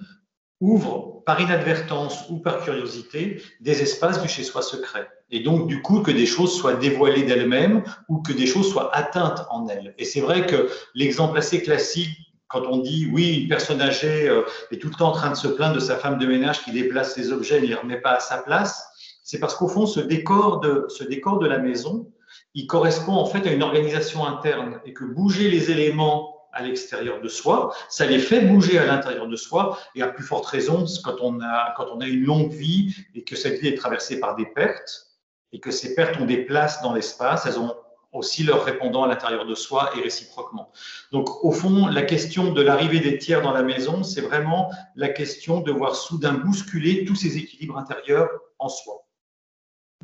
ouvrent 0.60 1.22
par 1.26 1.42
inadvertance 1.42 2.30
ou 2.30 2.38
par 2.38 2.64
curiosité 2.64 3.42
des 3.60 3.82
espaces 3.82 4.22
du 4.22 4.28
chez-soi 4.28 4.62
secret. 4.62 5.08
Et 5.30 5.42
donc, 5.42 5.68
du 5.68 5.82
coup, 5.82 6.02
que 6.02 6.12
des 6.12 6.26
choses 6.26 6.58
soient 6.58 6.76
dévoilées 6.76 7.24
d'elles-mêmes 7.24 7.84
ou 8.08 8.22
que 8.22 8.32
des 8.32 8.46
choses 8.48 8.72
soient 8.72 8.96
atteintes 8.96 9.46
en 9.50 9.68
elles. 9.68 9.94
Et 9.98 10.06
c'est 10.06 10.22
vrai 10.22 10.46
que 10.46 10.70
l'exemple 10.96 11.38
assez 11.38 11.62
classique, 11.62 12.18
quand 12.48 12.64
on 12.66 12.78
dit, 12.78 13.10
oui, 13.12 13.42
une 13.42 13.50
personne 13.50 13.82
âgée 13.82 14.30
euh, 14.30 14.44
est 14.72 14.78
tout 14.78 14.88
le 14.88 14.96
temps 14.96 15.10
en 15.10 15.12
train 15.12 15.30
de 15.30 15.36
se 15.36 15.50
plaindre 15.50 15.76
de 15.76 15.82
sa 15.82 15.98
femme 15.98 16.18
de 16.18 16.26
ménage 16.26 16.64
qui 16.64 16.72
déplace 16.72 17.14
ses 17.14 17.34
objets 17.34 17.58
et 17.58 17.62
ne 17.62 17.68
les 17.68 17.76
remet 17.76 18.00
pas 18.00 18.14
à 18.14 18.20
sa 18.22 18.38
place, 18.38 18.88
c'est 19.24 19.40
parce 19.40 19.56
qu'au 19.56 19.68
fond, 19.68 19.86
ce 19.86 20.00
décor, 20.00 20.62
de, 20.62 20.86
ce 20.88 21.04
décor 21.04 21.40
de 21.40 21.48
la 21.48 21.60
maison, 21.60 22.10
il 22.54 22.68
correspond 22.68 23.14
en 23.14 23.26
fait 23.26 23.46
à 23.46 23.52
une 23.52 23.64
organisation 23.64 24.26
interne 24.26 24.80
et 24.86 24.94
que 24.94 25.04
bouger 25.04 25.50
les 25.50 25.72
éléments 25.72 26.37
à 26.54 26.64
l'extérieur 26.64 27.22
de 27.22 27.28
soi, 27.28 27.74
ça 27.90 28.06
les 28.06 28.20
fait 28.20 28.42
bouger 28.42 28.80
à 28.80 28.86
l'intérieur 28.86 29.28
de 29.28 29.36
soi, 29.36 29.78
et 29.96 30.02
à 30.02 30.08
plus 30.08 30.24
forte 30.24 30.46
raison 30.46 30.86
quand 31.04 31.18
on, 31.22 31.40
a, 31.42 31.74
quand 31.78 31.88
on 31.94 32.02
a 32.02 32.08
une 32.08 32.24
longue 32.24 32.52
vie 32.52 32.96
et 33.16 33.24
que 33.24 33.36
cette 33.36 33.60
vie 33.60 33.68
est 33.68 33.78
traversée 33.78 34.20
par 34.20 34.36
des 34.36 34.46
pertes, 34.46 35.08
et 35.54 35.60
que 35.60 35.72
ces 35.72 35.96
pertes 35.96 36.20
ont 36.20 36.26
des 36.26 36.44
places 36.46 36.82
dans 36.82 36.94
l'espace, 36.94 37.46
elles 37.46 37.60
ont 37.60 37.74
aussi 38.14 38.44
leur 38.44 38.64
répondant 38.64 39.04
à 39.04 39.08
l'intérieur 39.08 39.46
de 39.46 39.56
soi 39.56 39.92
et 39.98 40.02
réciproquement. 40.02 40.72
Donc, 41.12 41.44
au 41.44 41.52
fond, 41.52 41.88
la 41.88 42.02
question 42.02 42.52
de 42.52 42.62
l'arrivée 42.62 43.00
des 43.00 43.18
tiers 43.18 43.42
dans 43.42 43.52
la 43.52 43.64
maison, 43.64 44.04
c'est 44.04 44.22
vraiment 44.22 44.72
la 44.96 45.10
question 45.10 45.62
de 45.62 45.72
voir 45.72 45.96
soudain 45.96 46.34
bousculer 46.34 47.06
tous 47.06 47.16
ces 47.16 47.38
équilibres 47.38 47.78
intérieurs 47.78 48.30
en 48.60 48.70
soi. 48.70 49.06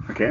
Ok. 0.09 0.23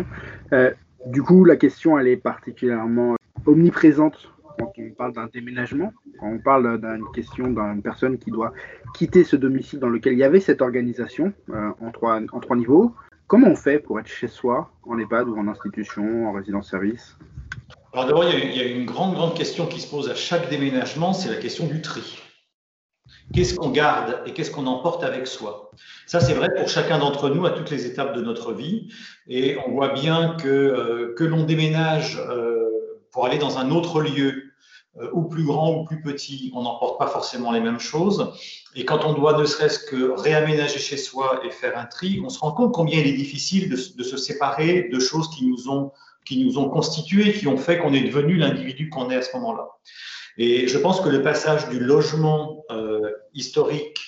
Euh, 0.52 0.72
du 1.06 1.22
coup, 1.22 1.44
la 1.44 1.56
question, 1.56 1.98
elle 1.98 2.08
est 2.08 2.16
particulièrement 2.16 3.16
omniprésente 3.46 4.31
quand 4.58 4.72
on 4.78 4.90
parle 4.90 5.12
d'un 5.12 5.26
déménagement, 5.26 5.92
quand 6.18 6.28
on 6.28 6.38
parle 6.38 6.80
d'une 6.80 7.10
question 7.14 7.48
d'une 7.48 7.82
personne 7.82 8.18
qui 8.18 8.30
doit 8.30 8.52
quitter 8.94 9.24
ce 9.24 9.36
domicile 9.36 9.78
dans 9.78 9.88
lequel 9.88 10.14
il 10.14 10.18
y 10.18 10.24
avait 10.24 10.40
cette 10.40 10.62
organisation 10.62 11.32
euh, 11.50 11.70
en, 11.80 11.90
trois, 11.90 12.56
niveaux, 12.56 12.94
comment 13.26 13.48
on 13.48 13.56
fait 13.56 13.78
pour 13.78 14.00
être 14.00 14.08
chez 14.08 14.28
soi, 14.28 14.70
en 14.84 14.98
EHPAD 14.98 15.28
ou 15.28 15.38
en 15.38 15.48
institution, 15.48 16.28
en 16.28 16.32
résidence-service 16.32 17.16
Alors 17.92 18.06
d'abord, 18.06 18.24
il, 18.24 18.56
y 18.56 18.60
a 18.60 18.66
une 18.66 18.86
grande, 18.86 19.14
grande 19.14 19.34
question 19.34 19.66
qui 19.66 19.80
se 19.80 19.90
pose 19.90 20.10
à 20.10 20.14
chaque 20.14 20.48
déménagement, 20.50 21.12
c'est 21.12 21.30
la 21.30 21.40
question 21.40 21.66
du 21.66 21.80
tri. 21.80 22.22
Qu'est-ce 23.32 23.54
qu'on 23.54 23.70
garde 23.70 24.20
et 24.26 24.32
qu'est-ce 24.32 24.50
qu'on 24.50 24.66
emporte 24.66 25.04
avec 25.04 25.26
soi? 25.26 25.70
Ça, 26.06 26.20
c'est 26.20 26.34
vrai 26.34 26.48
pour 26.54 26.68
chacun 26.68 26.98
d'entre 26.98 27.30
nous 27.30 27.46
à 27.46 27.50
toutes 27.50 27.70
les 27.70 27.86
étapes 27.86 28.14
de 28.14 28.20
notre 28.20 28.52
vie. 28.52 28.92
Et 29.26 29.56
on 29.66 29.72
voit 29.72 29.92
bien 29.92 30.36
que, 30.40 30.48
euh, 30.48 31.14
que 31.16 31.24
l'on 31.24 31.44
déménage 31.44 32.18
euh, 32.18 32.71
pour 33.12 33.26
aller 33.26 33.38
dans 33.38 33.58
un 33.58 33.70
autre 33.70 34.00
lieu, 34.00 34.52
euh, 35.00 35.08
ou 35.14 35.22
plus 35.22 35.44
grand 35.44 35.74
ou 35.74 35.84
plus 35.84 36.02
petit, 36.02 36.52
on 36.54 36.62
n'emporte 36.62 36.98
pas 36.98 37.06
forcément 37.06 37.50
les 37.50 37.60
mêmes 37.60 37.80
choses. 37.80 38.30
Et 38.74 38.84
quand 38.84 39.06
on 39.06 39.14
doit 39.14 39.38
ne 39.38 39.46
serait-ce 39.46 39.78
que 39.78 40.10
réaménager 40.20 40.78
chez 40.78 40.98
soi 40.98 41.40
et 41.46 41.50
faire 41.50 41.78
un 41.78 41.86
tri, 41.86 42.20
on 42.22 42.28
se 42.28 42.38
rend 42.38 42.52
compte 42.52 42.74
combien 42.74 42.98
il 42.98 43.06
est 43.06 43.16
difficile 43.16 43.70
de, 43.70 43.76
se 43.76 44.16
séparer 44.18 44.90
de 44.92 45.00
choses 45.00 45.30
qui 45.30 45.46
nous 45.46 45.70
ont, 45.70 45.92
qui 46.26 46.44
nous 46.44 46.58
ont 46.58 46.68
constitués, 46.68 47.32
qui 47.32 47.48
ont 47.48 47.56
fait 47.56 47.78
qu'on 47.78 47.94
est 47.94 48.02
devenu 48.02 48.36
l'individu 48.36 48.90
qu'on 48.90 49.10
est 49.10 49.16
à 49.16 49.22
ce 49.22 49.34
moment-là. 49.36 49.66
Et 50.36 50.68
je 50.68 50.76
pense 50.76 51.00
que 51.00 51.08
le 51.08 51.22
passage 51.22 51.70
du 51.70 51.80
logement 51.80 52.62
euh, 52.70 53.12
historique 53.32 53.98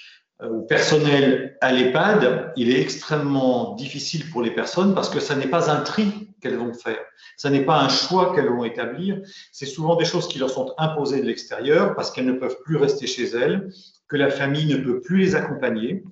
personnel 0.68 1.56
à 1.60 1.72
l'EHPAD, 1.72 2.52
il 2.56 2.70
est 2.70 2.80
extrêmement 2.80 3.74
difficile 3.74 4.28
pour 4.30 4.42
les 4.42 4.50
personnes 4.50 4.94
parce 4.94 5.08
que 5.08 5.20
ça 5.20 5.34
n'est 5.34 5.48
pas 5.48 5.70
un 5.70 5.80
tri 5.80 6.30
qu'elles 6.40 6.56
vont 6.56 6.74
faire, 6.74 7.00
ça 7.36 7.50
n'est 7.50 7.64
pas 7.64 7.80
un 7.80 7.88
choix 7.88 8.34
qu'elles 8.34 8.48
vont 8.48 8.64
établir, 8.64 9.20
c'est 9.52 9.66
souvent 9.66 9.96
des 9.96 10.04
choses 10.04 10.28
qui 10.28 10.38
leur 10.38 10.50
sont 10.50 10.74
imposées 10.78 11.20
de 11.20 11.26
l'extérieur 11.26 11.94
parce 11.94 12.10
qu'elles 12.10 12.26
ne 12.26 12.32
peuvent 12.32 12.58
plus 12.64 12.76
rester 12.76 13.06
chez 13.06 13.24
elles, 13.24 13.70
que 14.08 14.16
la 14.16 14.30
famille 14.30 14.66
ne 14.66 14.76
peut 14.76 15.00
plus 15.00 15.18
les 15.18 15.34
accompagner. 15.34 16.04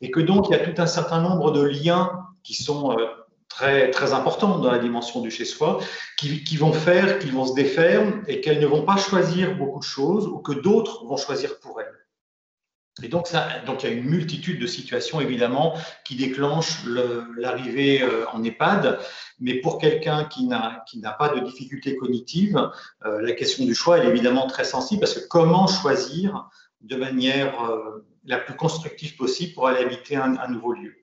Et 0.00 0.10
que 0.10 0.20
donc 0.20 0.48
il 0.48 0.52
y 0.52 0.54
a 0.54 0.58
tout 0.58 0.80
un 0.82 0.86
certain 0.86 1.20
nombre 1.20 1.52
de 1.52 1.62
liens 1.62 2.10
qui 2.42 2.54
sont 2.54 2.92
euh, 2.92 3.06
très, 3.48 3.90
très 3.90 4.12
importantes 4.12 4.60
dans 4.60 4.70
la 4.70 4.78
dimension 4.78 5.20
du 5.20 5.30
chez-soi, 5.30 5.78
qui, 6.18 6.42
qui, 6.44 6.56
vont 6.56 6.72
faire, 6.72 7.18
qui 7.18 7.30
vont 7.30 7.46
se 7.46 7.54
défaire 7.54 8.02
et 8.26 8.40
qu'elles 8.40 8.60
ne 8.60 8.66
vont 8.66 8.82
pas 8.82 8.96
choisir 8.96 9.56
beaucoup 9.56 9.78
de 9.78 9.84
choses 9.84 10.26
ou 10.26 10.38
que 10.38 10.52
d'autres 10.52 11.06
vont 11.06 11.16
choisir 11.16 11.58
pour 11.60 11.80
elles. 11.80 12.03
Et 13.02 13.08
donc, 13.08 13.26
ça, 13.26 13.48
donc, 13.66 13.82
il 13.82 13.90
y 13.90 13.92
a 13.92 13.96
une 13.96 14.04
multitude 14.04 14.60
de 14.60 14.66
situations, 14.68 15.20
évidemment, 15.20 15.76
qui 16.04 16.14
déclenchent 16.14 16.84
l'arrivée 17.36 18.02
euh, 18.02 18.24
en 18.32 18.44
EHPAD. 18.44 19.00
Mais 19.40 19.54
pour 19.54 19.78
quelqu'un 19.78 20.26
qui 20.26 20.46
n'a 20.46 21.12
pas 21.18 21.30
de 21.30 21.40
difficultés 21.40 21.96
cognitives, 21.96 22.70
euh, 23.04 23.20
la 23.20 23.32
question 23.32 23.64
du 23.64 23.74
choix 23.74 23.98
est 23.98 24.06
évidemment 24.06 24.46
très 24.46 24.64
sensible 24.64 25.00
parce 25.00 25.14
que 25.14 25.26
comment 25.26 25.66
choisir 25.66 26.48
de 26.82 26.94
manière 26.94 27.64
euh, 27.64 28.06
la 28.24 28.38
plus 28.38 28.54
constructive 28.54 29.16
possible 29.16 29.54
pour 29.54 29.66
aller 29.66 29.80
habiter 29.80 30.14
un, 30.14 30.36
un 30.36 30.48
nouveau 30.48 30.72
lieu? 30.72 30.94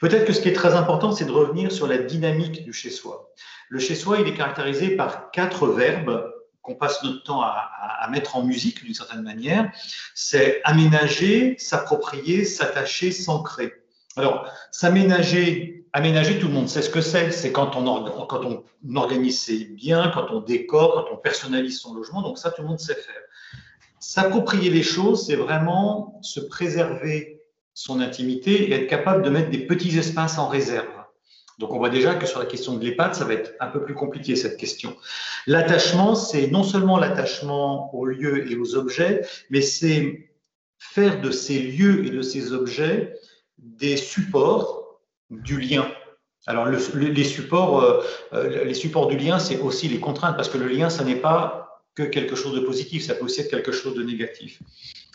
Peut-être 0.00 0.24
que 0.24 0.32
ce 0.32 0.40
qui 0.40 0.48
est 0.48 0.54
très 0.54 0.74
important, 0.74 1.12
c'est 1.12 1.24
de 1.24 1.30
revenir 1.30 1.70
sur 1.70 1.86
la 1.86 1.98
dynamique 1.98 2.64
du 2.64 2.72
chez-soi. 2.72 3.32
Le 3.68 3.78
chez-soi, 3.78 4.18
il 4.20 4.26
est 4.26 4.34
caractérisé 4.34 4.96
par 4.96 5.30
quatre 5.30 5.68
verbes 5.68 6.31
qu'on 6.62 6.74
passe 6.76 7.02
notre 7.02 7.22
temps 7.24 7.42
à, 7.42 8.08
mettre 8.10 8.36
en 8.36 8.44
musique 8.44 8.84
d'une 8.84 8.94
certaine 8.94 9.22
manière. 9.22 9.70
C'est 10.14 10.60
aménager, 10.64 11.56
s'approprier, 11.58 12.44
s'attacher, 12.44 13.10
s'ancrer. 13.10 13.72
Alors, 14.16 14.46
s'aménager, 14.70 15.86
aménager, 15.92 16.38
tout 16.38 16.48
le 16.48 16.54
monde 16.54 16.68
sait 16.68 16.82
ce 16.82 16.90
que 16.90 17.00
c'est. 17.00 17.30
C'est 17.32 17.52
quand 17.52 17.76
on, 17.76 18.26
quand 18.26 18.44
on 18.44 18.96
organise 18.96 19.40
ses 19.40 19.64
biens, 19.64 20.10
quand 20.14 20.30
on 20.30 20.40
décore, 20.40 20.94
quand 20.94 21.14
on 21.14 21.16
personnalise 21.16 21.80
son 21.80 21.94
logement. 21.94 22.22
Donc 22.22 22.38
ça, 22.38 22.50
tout 22.50 22.62
le 22.62 22.68
monde 22.68 22.80
sait 22.80 22.94
faire. 22.94 23.22
S'approprier 23.98 24.70
les 24.70 24.82
choses, 24.82 25.26
c'est 25.26 25.36
vraiment 25.36 26.18
se 26.22 26.40
préserver 26.40 27.40
son 27.74 28.00
intimité 28.00 28.70
et 28.70 28.72
être 28.72 28.88
capable 28.88 29.22
de 29.22 29.30
mettre 29.30 29.50
des 29.50 29.66
petits 29.66 29.96
espaces 29.96 30.38
en 30.38 30.48
réserve. 30.48 31.01
Donc 31.58 31.72
on 31.72 31.78
voit 31.78 31.90
déjà 31.90 32.14
que 32.14 32.26
sur 32.26 32.38
la 32.38 32.46
question 32.46 32.76
de 32.76 32.84
l'EHPAD, 32.84 33.14
ça 33.14 33.24
va 33.24 33.34
être 33.34 33.54
un 33.60 33.68
peu 33.68 33.84
plus 33.84 33.94
compliqué 33.94 34.36
cette 34.36 34.56
question. 34.56 34.96
L'attachement, 35.46 36.14
c'est 36.14 36.48
non 36.48 36.64
seulement 36.64 36.98
l'attachement 36.98 37.94
aux 37.94 38.06
lieux 38.06 38.50
et 38.50 38.56
aux 38.56 38.74
objets, 38.74 39.22
mais 39.50 39.60
c'est 39.60 40.30
faire 40.78 41.20
de 41.20 41.30
ces 41.30 41.58
lieux 41.58 42.06
et 42.06 42.10
de 42.10 42.22
ces 42.22 42.52
objets 42.52 43.14
des 43.58 43.96
supports 43.96 45.00
du 45.30 45.60
lien. 45.60 45.86
Alors 46.46 46.66
le, 46.66 46.78
les, 46.96 47.24
supports, 47.24 47.82
euh, 47.82 48.02
euh, 48.32 48.64
les 48.64 48.74
supports 48.74 49.06
du 49.06 49.16
lien, 49.16 49.38
c'est 49.38 49.60
aussi 49.60 49.88
les 49.88 50.00
contraintes, 50.00 50.36
parce 50.36 50.48
que 50.48 50.58
le 50.58 50.66
lien, 50.66 50.90
ça 50.90 51.04
n'est 51.04 51.16
pas 51.16 51.82
que 51.94 52.02
quelque 52.02 52.34
chose 52.34 52.54
de 52.54 52.60
positif, 52.60 53.04
ça 53.04 53.14
peut 53.14 53.24
aussi 53.24 53.42
être 53.42 53.50
quelque 53.50 53.70
chose 53.70 53.94
de 53.94 54.02
négatif. 54.02 54.60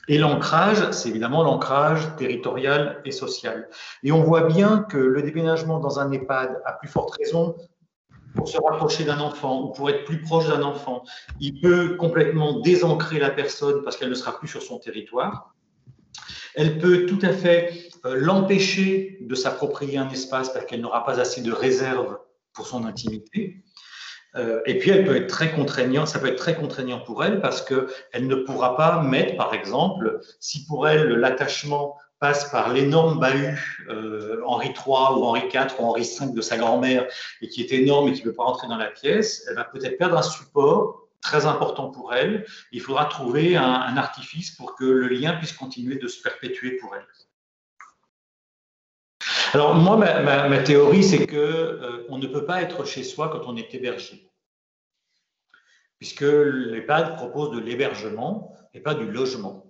Et 0.08 0.18
l'ancrage, 0.18 0.92
c'est 0.92 1.10
évidemment 1.10 1.44
l'ancrage 1.44 2.16
territorial 2.16 3.02
et 3.04 3.12
social. 3.12 3.68
Et 4.04 4.12
on 4.12 4.24
voit 4.24 4.44
bien 4.44 4.80
que 4.80 4.98
le 4.98 5.22
déménagement 5.22 5.80
dans 5.80 6.00
un 6.00 6.12
EHPAD, 6.12 6.62
a 6.66 6.74
plus 6.74 6.88
forte 6.88 7.16
raison, 7.18 7.56
pour 8.36 8.48
se 8.48 8.58
rapprocher 8.62 9.04
d'un 9.04 9.20
enfant 9.20 9.64
ou 9.64 9.72
pour 9.72 9.90
être 9.90 10.06
plus 10.06 10.22
proche 10.22 10.48
d'un 10.48 10.62
enfant, 10.62 11.04
il 11.40 11.60
peut 11.60 11.96
complètement 11.96 12.60
désancrer 12.60 13.20
la 13.20 13.32
personne 13.32 13.84
parce 13.84 13.98
qu'elle 13.98 14.10
ne 14.10 14.16
sera 14.16 14.38
plus 14.38 14.48
sur 14.48 14.62
son 14.62 14.78
territoire. 14.78 15.56
Elle 16.56 16.78
peut 16.78 17.06
tout 17.06 17.20
à 17.24 17.34
fait 17.34 17.90
euh, 18.06 18.16
l'empêcher 18.16 19.18
de 19.22 19.36
s'approprier 19.36 19.98
un 19.98 20.10
espace 20.10 20.54
parce 20.54 20.66
qu'elle 20.66 20.82
n'aura 20.82 21.04
pas 21.04 21.20
assez 21.20 21.42
de 21.42 21.52
réserve 21.52 22.18
pour 22.54 22.68
son 22.68 22.86
intimité. 22.86 23.64
Euh, 24.36 24.62
et 24.66 24.78
puis, 24.78 24.92
elle 24.92 25.06
peut 25.06 25.16
être 25.16 25.28
très 25.28 25.52
contraignant, 25.52 26.06
ça 26.06 26.20
peut 26.20 26.28
être 26.28 26.38
très 26.38 26.56
contraignant 26.56 27.00
pour 27.00 27.24
elle 27.24 27.42
parce 27.42 27.62
qu'elle 27.62 28.28
ne 28.28 28.36
pourra 28.36 28.76
pas 28.76 29.02
mettre, 29.02 29.36
par 29.36 29.54
exemple, 29.54 30.20
si 30.40 30.66
pour 30.66 30.88
elle 30.88 31.08
l'attachement 31.14 31.98
passe 32.20 32.50
par 32.50 32.74
l'énorme 32.74 33.20
bahut 33.20 33.86
euh, 33.90 34.42
Henri 34.46 34.70
III 34.70 35.18
ou 35.18 35.24
Henri 35.24 35.42
IV 35.54 35.76
ou 35.80 35.84
Henri 35.84 36.02
V 36.02 36.32
de 36.34 36.42
sa 36.42 36.58
grand-mère 36.58 37.08
et 37.42 37.48
qui 37.48 37.62
est 37.62 37.72
énorme 37.72 38.10
et 38.10 38.14
qui 38.14 38.22
ne 38.22 38.26
peut 38.26 38.34
pas 38.34 38.44
rentrer 38.44 38.68
dans 38.68 38.78
la 38.78 38.88
pièce, 38.88 39.46
elle 39.48 39.56
va 39.56 39.64
peut-être 39.66 39.98
perdre 39.98 40.18
un 40.18 40.24
support 40.24 41.08
très 41.22 41.46
important 41.46 41.90
pour 41.90 42.14
elle. 42.14 42.46
Il 42.72 42.82
faudra 42.82 43.06
trouver 43.06 43.56
un, 43.56 43.64
un 43.64 43.98
artifice 43.98 44.52
pour 44.52 44.76
que 44.76 44.86
le 44.86 45.08
lien 45.08 45.34
puisse 45.34 45.54
continuer 45.54 45.98
de 45.98 46.08
se 46.08 46.22
perpétuer 46.22 46.78
pour 46.78 46.96
elle. 46.96 47.06
Alors 49.54 49.75
moi, 49.75 49.98
ma, 49.98 50.58
théorie, 50.60 51.04
c'est 51.04 51.25
que 51.25 51.36
euh, 51.36 52.06
on 52.10 52.18
ne 52.18 52.27
peut 52.27 52.46
pas 52.46 52.62
être 52.62 52.86
chez 52.86 53.04
soi 53.04 53.30
quand 53.30 53.50
on 53.50 53.56
est 53.56 53.74
hébergé, 53.74 54.30
puisque 56.00 56.22
l'EHPAD 56.22 57.16
propose 57.16 57.51
de 57.51 57.60
l'hébergement 57.60 58.54
et 58.74 58.80
pas 58.80 58.94
du 58.94 59.10
logement. 59.10 59.63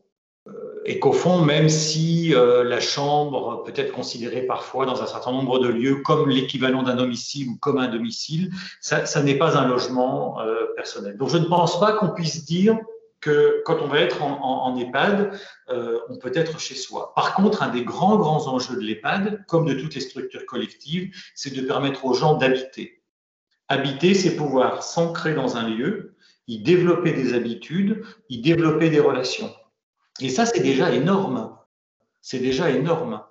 Euh, 0.47 0.81
et 0.85 0.99
qu'au 0.99 1.11
fond, 1.11 1.41
même 1.41 1.69
si 1.69 2.33
euh, 2.33 2.63
la 2.63 2.79
chambre 2.79 3.63
peut 3.63 3.73
être 3.75 3.91
considérée 3.91 4.43
parfois 4.43 4.85
dans 4.85 5.03
un 5.03 5.07
certain 5.07 5.31
nombre 5.31 5.59
de 5.59 5.67
lieux 5.67 5.97
comme 5.97 6.29
l'équivalent 6.29 6.83
d'un 6.83 6.95
domicile 6.95 7.49
ou 7.49 7.57
comme 7.57 7.77
un 7.77 7.89
domicile, 7.89 8.51
ça, 8.81 9.05
ça 9.05 9.21
n'est 9.21 9.37
pas 9.37 9.57
un 9.57 9.67
logement 9.67 10.37
personnel. 10.75 11.17
Donc 11.17 11.29
je 11.29 11.37
ne 11.37 11.45
pense 11.45 11.79
pas 11.79 11.93
qu'on 11.93 12.09
puisse 12.09 12.45
dire 12.45 12.77
que 13.19 13.61
quand 13.65 13.79
on 13.81 13.87
va 13.87 13.99
être 13.99 14.21
en, 14.21 14.77
EHPAD, 14.77 15.39
euh, 15.69 15.99
on 16.09 16.17
peut 16.17 16.31
être 16.35 16.59
chez 16.59 16.75
soi. 16.75 17.13
Par 17.15 17.33
contre, 17.33 17.63
un 17.63 17.69
des 17.69 17.83
grands, 17.83 18.19
enjeux 18.47 18.75
de 18.75 18.81
l'EHPAD, 18.81 19.45
comme 19.47 19.65
de 19.65 19.73
toutes 19.73 19.95
les 19.95 20.01
structures 20.01 20.45
collectives, 20.45 21.15
c'est 21.35 21.53
de 21.53 21.61
permettre 21.61 22.05
aux 22.05 22.13
gens 22.13 22.35
d'habiter. 22.35 23.01
Habiter, 23.69 24.13
c'est 24.13 24.35
pouvoir 24.35 24.83
s'ancrer 24.83 25.33
dans 25.33 25.57
un 25.57 25.67
lieu, 25.67 26.15
y 26.47 26.59
développer 26.59 27.11
des 27.11 27.33
habitudes, 27.33 28.03
y 28.29 28.39
développer 28.39 28.89
des 28.89 28.99
relations. 28.99 29.53
Et 30.21 30.29
ça, 30.29 30.45
c'est 30.45 30.61
déjà 30.61 30.91
énorme. 30.91 31.57
C'est 32.21 32.39
déjà 32.39 32.69
énorme. 32.69 33.21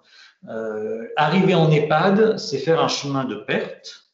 Euh, 0.49 1.09
arriver 1.17 1.55
en 1.55 1.71
EHPAD, 1.71 2.39
c'est 2.39 2.59
faire 2.59 2.83
un 2.83 2.89
chemin 2.89 3.25
de 3.25 3.37
perte, 3.37 4.06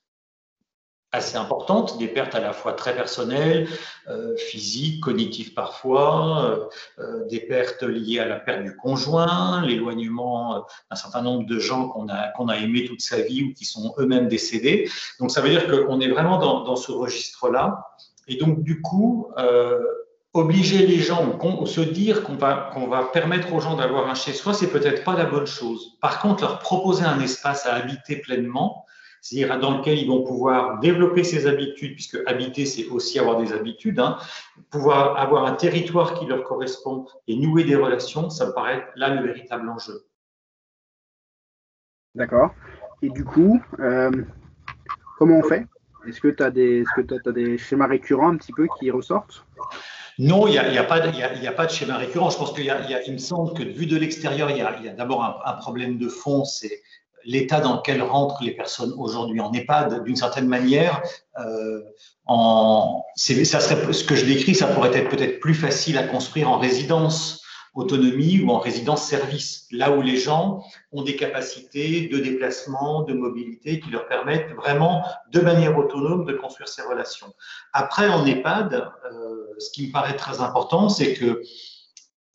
assez 1.13 1.37
importantes, 1.37 1.99
des 1.99 2.09
pertes 2.09 2.35
à 2.35 2.41
la 2.41 2.53
fois 2.55 2.73
très 2.73 2.95
personnelles, 2.95 3.69
euh, 4.09 4.35
physiques, 4.37 5.03
cognitives 5.03 5.53
parfois, 5.53 6.45
euh, 6.45 6.65
euh, 6.99 7.27
des 7.29 7.41
pertes 7.41 7.83
liées 7.83 8.19
à 8.19 8.27
la 8.27 8.37
perte 8.37 8.63
du 8.63 8.75
conjoint, 8.75 9.63
l'éloignement 9.67 10.57
euh, 10.57 10.61
d'un 10.91 10.97
certain 10.97 11.21
nombre 11.21 11.47
de 11.47 11.59
gens 11.59 11.89
qu'on 11.89 12.09
a, 12.09 12.29
qu'on 12.29 12.49
a 12.49 12.57
aimés 12.57 12.87
toute 12.87 13.03
sa 13.03 13.21
vie 13.21 13.45
ou 13.45 13.53
qui 13.53 13.67
sont 13.67 13.95
eux-mêmes 13.99 14.27
décédés. 14.29 14.91
Donc 15.21 15.31
ça 15.31 15.43
veut 15.43 15.51
dire 15.51 15.67
qu'on 15.69 16.01
est 16.01 16.09
vraiment 16.09 16.39
dans, 16.39 16.65
dans 16.65 16.77
ce 16.77 16.91
registre-là. 16.91 17.85
Et 18.27 18.37
donc 18.37 18.63
du 18.63 18.81
coup, 18.81 19.29
obliger 20.33 20.87
les 20.87 20.99
gens 20.99 21.39
ou 21.43 21.67
se 21.67 21.81
dire 21.81 22.23
qu'on 22.23 22.37
va, 22.37 22.71
qu'on 22.73 22.87
va 22.87 23.05
permettre 23.05 23.53
aux 23.53 23.61
gens 23.61 23.77
d'avoir 23.77 24.09
un 24.09 24.15
chez-soi, 24.15 24.55
c'est 24.55 24.71
peut-être 24.71 25.05
pas 25.05 25.15
la 25.15 25.25
bonne 25.25 25.47
chose. 25.47 25.99
Par 26.01 26.21
contre, 26.21 26.43
leur 26.43 26.59
proposer 26.61 27.05
un 27.05 27.21
espace 27.21 27.67
à 27.67 27.75
habiter 27.75 28.17
pleinement, 28.17 28.87
c'est-à-dire 29.23 29.59
dans 29.61 29.79
lequel 29.79 29.99
ils 29.99 30.09
vont 30.09 30.25
pouvoir 30.25 30.81
développer 30.81 31.23
ses 31.23 31.47
habitudes, 31.47 31.95
puisque 31.95 32.19
habiter, 32.27 32.67
c'est 32.67 32.89
aussi 32.89 33.21
avoir 33.21 33.41
des 33.41 33.53
habitudes, 33.53 34.01
hein, 34.01 34.19
pouvoir 34.69 35.17
avoir 35.17 35.47
un 35.47 35.53
territoire 35.53 36.15
qui 36.15 36.27
leur 36.27 36.43
correspond 36.43 37.07
et 37.29 37.37
nouer 37.37 37.63
des 37.63 37.77
relations, 37.77 38.31
ça 38.31 38.47
me 38.47 38.53
paraît 38.53 38.85
là 38.97 39.15
le 39.15 39.25
véritable 39.25 39.69
enjeu. 39.69 40.05
D'accord. 42.17 42.53
Et 43.01 43.11
du 43.11 43.25
coup, 43.25 43.63
euh, 43.79 44.11
comment 45.19 45.39
on 45.39 45.43
fait? 45.45 45.67
Est-ce 46.07 46.21
que 46.21 46.29
tu 46.29 46.43
as, 46.43 46.51
des, 46.51 46.83
as 47.25 47.33
des 47.33 47.57
schémas 47.59 47.87
récurrents 47.87 48.31
un 48.31 48.37
petit 48.37 48.53
peu 48.53 48.67
qui 48.79 48.91
ressortent? 48.91 49.47
Non, 50.19 50.49
il 50.49 50.51
n'y 50.51 50.59
a 50.79 50.83
pas 50.85 51.01
de 51.01 51.71
schéma 51.71 51.97
récurrent. 51.97 52.29
Je 52.29 52.39
pense 52.39 52.53
qu'il 52.53 53.13
me 53.13 53.19
semble 53.19 53.55
que 53.55 53.63
vu 53.63 53.87
de 53.87 53.97
l'extérieur, 53.97 54.51
il 54.51 54.57
y 54.57 54.63
a, 54.63 54.93
d'abord 54.95 55.25
un, 55.25 55.39
un, 55.45 55.55
problème 55.55 55.97
de 55.97 56.09
fond, 56.09 56.45
c'est 56.45 56.83
l'état 57.25 57.61
dans 57.61 57.77
lequel 57.77 58.03
rentrent 58.03 58.43
les 58.43 58.53
personnes 58.53 58.93
aujourd'hui 58.97 59.41
en 59.41 59.53
EHPAD, 59.53 60.05
d'une 60.05 60.17
certaine 60.17 60.47
manière, 60.47 61.03
euh, 61.39 61.81
en, 62.27 63.05
ça 63.17 63.61
serait, 63.61 63.93
ce 63.93 64.05
que 64.05 64.15
je 64.15 64.25
décris, 64.25 64.55
ça 64.55 64.69
pourrait 64.69 64.97
être 64.97 65.09
peut-être 65.09 65.41
plus 65.41 65.55
facile 65.55 65.99
à 65.99 66.05
construire 66.05 66.51
en 66.51 66.59
résidence 66.59 67.43
autonomie 67.75 68.41
ou 68.43 68.51
en 68.51 68.59
résidence 68.59 69.03
service, 69.03 69.67
là 69.71 69.91
où 69.93 70.03
les 70.03 70.19
gens 70.19 70.63
ont 70.93 71.03
des 71.03 71.17
capacités 71.17 72.09
de 72.09 72.19
déplacement, 72.19 73.03
de 73.03 73.15
mobilité 73.15 73.81
qui 73.81 73.91
leur 73.91 74.07
permettent 74.09 74.53
vraiment 74.55 75.03
de 75.31 75.41
manière 75.41 75.77
autonome 75.79 76.27
de 76.27 76.35
construire 76.35 76.69
ces 76.69 76.83
relations. 76.83 77.33
Après, 77.73 78.09
en 78.09 78.27
EHPAD, 78.27 78.75
euh, 78.75 79.47
ce 79.59 79.71
qui 79.71 79.87
me 79.87 79.93
paraît 79.93 80.17
très 80.17 80.41
important, 80.41 80.91
c'est 80.91 81.15
que 81.15 81.43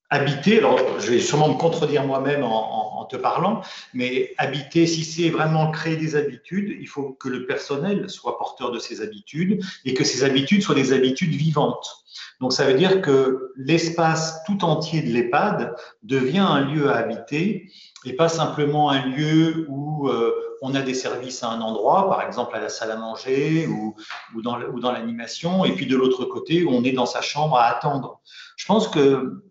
habiter, 0.10 0.60
alors 0.60 1.00
je 1.00 1.12
vais 1.12 1.20
sûrement 1.20 1.50
me 1.50 1.58
contredire 1.58 2.06
moi-même 2.06 2.44
en, 2.44 3.06
te 3.10 3.16
parlant, 3.16 3.62
mais 3.94 4.34
habiter, 4.38 4.86
si 4.86 5.06
c'est 5.06 5.30
vraiment 5.30 5.72
créer 5.72 5.96
des 5.96 6.18
habitudes, 6.18 6.76
il 6.78 6.88
faut 6.88 7.12
que 7.14 7.30
le 7.30 7.46
personnel 7.46 8.10
soit 8.10 8.38
porteur 8.38 8.72
de 8.72 8.80
ces 8.80 9.00
habitudes 9.00 9.64
et 9.86 9.94
que 9.94 10.04
ces 10.04 10.26
habitudes 10.26 10.62
soient 10.62 10.76
des 10.76 10.92
habitudes 10.92 11.34
vivantes. 11.34 12.04
Donc 12.42 12.52
ça 12.52 12.66
veut 12.66 12.74
dire 12.74 13.02
que 13.02 13.54
l'espace 13.56 14.44
tout 14.46 14.66
entier 14.66 15.02
de 15.02 15.14
l'EHPAD 15.14 15.74
devient 16.04 16.40
un 16.40 16.66
lieu 16.66 16.90
à 16.92 16.98
habiter 16.98 17.72
et 18.04 18.14
pas 18.14 18.28
simplement 18.28 18.90
un 18.90 19.06
lieu 19.06 19.66
où 19.70 20.10
euh, 20.10 20.34
on 20.62 20.76
a 20.76 20.82
des 20.82 20.94
services 20.94 21.44
à 21.44 21.50
un 21.50 21.62
endroit, 21.62 22.10
par 22.10 22.24
exemple 22.24 22.58
à 22.58 22.60
la 22.60 22.68
salle 22.68 22.92
à 22.92 22.98
manger 22.98 23.68
ou, 23.68 23.96
ou 24.36 24.42
dans 24.42 24.92
l'animation, 24.92 25.64
et 25.64 25.72
puis 25.72 25.86
de 25.86 25.96
l'autre 25.96 26.26
côté 26.26 26.66
on 26.68 26.84
est 26.84 26.92
dans 26.92 27.06
sa 27.06 27.22
chambre 27.22 27.56
à 27.56 27.68
attendre. 27.68 28.20
Je 28.58 28.66
pense 28.66 28.90
que 28.90 29.47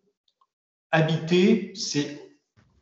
habiter, 0.92 1.72
c'est 1.74 2.26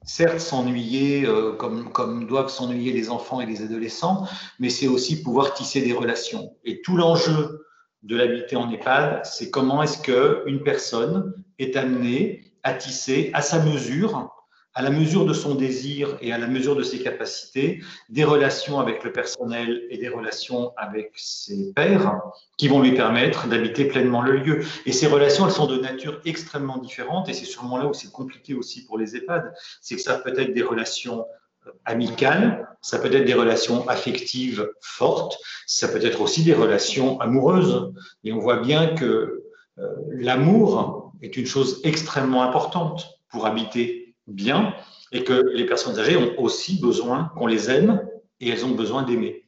certes 0.04 0.40
s'ennuyer 0.40 1.24
euh, 1.26 1.52
comme, 1.52 1.90
comme 1.90 2.26
doivent 2.26 2.50
s'ennuyer 2.50 2.92
les 2.92 3.10
enfants 3.10 3.40
et 3.40 3.46
les 3.46 3.62
adolescents, 3.62 4.26
mais 4.58 4.70
c'est 4.70 4.88
aussi 4.88 5.22
pouvoir 5.22 5.54
tisser 5.54 5.80
des 5.80 5.92
relations. 5.92 6.56
Et 6.64 6.82
tout 6.82 6.96
l'enjeu 6.96 7.66
de 8.02 8.16
l'habiter 8.16 8.56
en 8.56 8.70
EHPAD, 8.70 9.24
c'est 9.24 9.50
comment 9.50 9.82
est-ce 9.82 9.98
qu'une 10.02 10.62
personne 10.62 11.32
est 11.58 11.76
amenée 11.76 12.52
à 12.62 12.74
tisser 12.74 13.30
à 13.32 13.40
sa 13.40 13.60
mesure 13.60 14.30
à 14.74 14.82
la 14.82 14.90
mesure 14.90 15.24
de 15.24 15.32
son 15.32 15.54
désir 15.54 16.18
et 16.20 16.32
à 16.32 16.38
la 16.38 16.48
mesure 16.48 16.74
de 16.74 16.82
ses 16.82 17.00
capacités, 17.00 17.80
des 18.08 18.24
relations 18.24 18.80
avec 18.80 19.04
le 19.04 19.12
personnel 19.12 19.84
et 19.88 19.98
des 19.98 20.08
relations 20.08 20.72
avec 20.76 21.12
ses 21.14 21.72
pairs 21.72 22.20
qui 22.58 22.66
vont 22.66 22.80
lui 22.80 22.92
permettre 22.92 23.46
d'habiter 23.46 23.84
pleinement 23.84 24.20
le 24.20 24.36
lieu. 24.38 24.64
Et 24.84 24.92
ces 24.92 25.06
relations, 25.06 25.46
elles 25.46 25.52
sont 25.52 25.66
de 25.66 25.78
nature 25.78 26.20
extrêmement 26.24 26.78
différente 26.78 27.28
et 27.28 27.32
c'est 27.32 27.44
sûrement 27.44 27.78
là 27.78 27.86
où 27.86 27.94
c'est 27.94 28.10
compliqué 28.10 28.54
aussi 28.54 28.84
pour 28.84 28.98
les 28.98 29.16
EHPAD, 29.16 29.54
c'est 29.80 29.94
que 29.94 30.02
ça 30.02 30.18
peut 30.18 30.36
être 30.36 30.52
des 30.52 30.62
relations 30.62 31.24
euh, 31.66 31.70
amicales, 31.84 32.68
ça 32.80 32.98
peut 32.98 33.14
être 33.14 33.24
des 33.24 33.34
relations 33.34 33.88
affectives 33.88 34.68
fortes, 34.80 35.38
ça 35.66 35.86
peut 35.86 36.04
être 36.04 36.20
aussi 36.20 36.42
des 36.42 36.54
relations 36.54 37.20
amoureuses. 37.20 37.92
Et 38.24 38.32
on 38.32 38.40
voit 38.40 38.58
bien 38.58 38.88
que 38.88 39.44
euh, 39.78 39.88
l'amour 40.10 41.12
est 41.22 41.36
une 41.36 41.46
chose 41.46 41.80
extrêmement 41.84 42.42
importante 42.42 43.20
pour 43.28 43.46
habiter 43.46 44.03
bien 44.26 44.74
et 45.12 45.24
que 45.24 45.50
les 45.54 45.66
personnes 45.66 45.98
âgées 45.98 46.16
ont 46.16 46.38
aussi 46.38 46.80
besoin 46.80 47.32
qu'on 47.36 47.46
les 47.46 47.70
aime 47.70 48.00
et 48.40 48.48
elles 48.48 48.64
ont 48.64 48.74
besoin 48.74 49.02
d'aimer. 49.02 49.44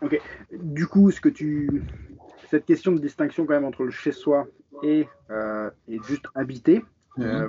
Ok. 0.00 0.20
Du 0.52 0.86
coup, 0.86 1.10
ce 1.10 1.20
que 1.20 1.28
tu, 1.28 1.84
cette 2.50 2.64
question 2.66 2.92
de 2.92 2.98
distinction 2.98 3.46
quand 3.46 3.54
même 3.54 3.64
entre 3.64 3.84
le 3.84 3.90
chez 3.90 4.12
soi 4.12 4.46
et, 4.82 5.06
euh, 5.30 5.70
et 5.88 5.98
juste 6.06 6.24
habiter, 6.34 6.82
mhm. 7.16 7.24
euh, 7.24 7.48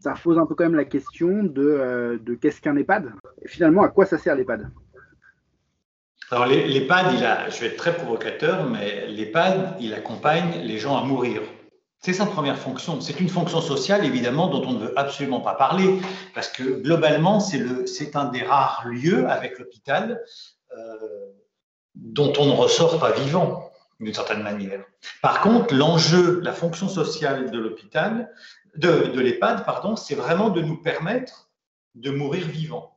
ça 0.00 0.14
repose 0.14 0.38
un 0.38 0.46
peu 0.46 0.54
quand 0.54 0.64
même 0.64 0.74
la 0.74 0.84
question 0.84 1.42
de, 1.42 1.62
euh, 1.62 2.18
de 2.18 2.34
qu'est-ce 2.34 2.60
qu'un 2.60 2.76
EHPAD 2.76 3.12
et 3.42 3.48
finalement 3.48 3.82
à 3.82 3.88
quoi 3.88 4.06
ça 4.06 4.18
sert 4.18 4.34
l'EHPAD? 4.34 4.70
Alors 6.30 6.46
l'EHPAD, 6.46 7.14
il 7.18 7.24
a, 7.24 7.50
je 7.50 7.60
vais 7.60 7.66
être 7.66 7.76
très 7.76 7.94
provocateur, 7.94 8.68
mais 8.68 9.06
l'EHPAD, 9.08 9.76
il 9.80 9.92
accompagne 9.92 10.62
les 10.62 10.78
gens 10.78 10.96
à 10.96 11.04
mourir. 11.04 11.42
C'est 12.04 12.14
sa 12.14 12.26
première 12.26 12.58
fonction. 12.58 13.00
C'est 13.00 13.20
une 13.20 13.28
fonction 13.28 13.60
sociale, 13.60 14.04
évidemment, 14.04 14.48
dont 14.48 14.66
on 14.66 14.72
ne 14.72 14.78
veut 14.78 14.98
absolument 14.98 15.40
pas 15.40 15.54
parler, 15.54 16.00
parce 16.34 16.48
que 16.48 16.64
globalement, 16.64 17.38
c'est 17.38 18.16
un 18.16 18.24
des 18.24 18.42
rares 18.42 18.82
lieux 18.86 19.28
avec 19.28 19.60
l'hôpital 19.60 20.20
euh, 20.76 21.32
dont 21.94 22.32
on 22.40 22.46
ne 22.46 22.52
ressort 22.52 22.98
pas 22.98 23.12
vivant, 23.12 23.70
d'une 24.00 24.12
certaine 24.12 24.42
manière. 24.42 24.84
Par 25.22 25.40
contre, 25.42 25.74
l'enjeu, 25.74 26.40
la 26.40 26.52
fonction 26.52 26.88
sociale 26.88 27.52
de 27.52 27.58
l'hôpital, 27.60 28.32
de, 28.74 29.20
l'EHPAD, 29.20 29.64
pardon, 29.64 29.94
c'est 29.94 30.16
vraiment 30.16 30.50
de 30.50 30.60
nous 30.60 30.82
permettre 30.82 31.50
de 31.94 32.10
mourir 32.10 32.48
vivant. 32.48 32.96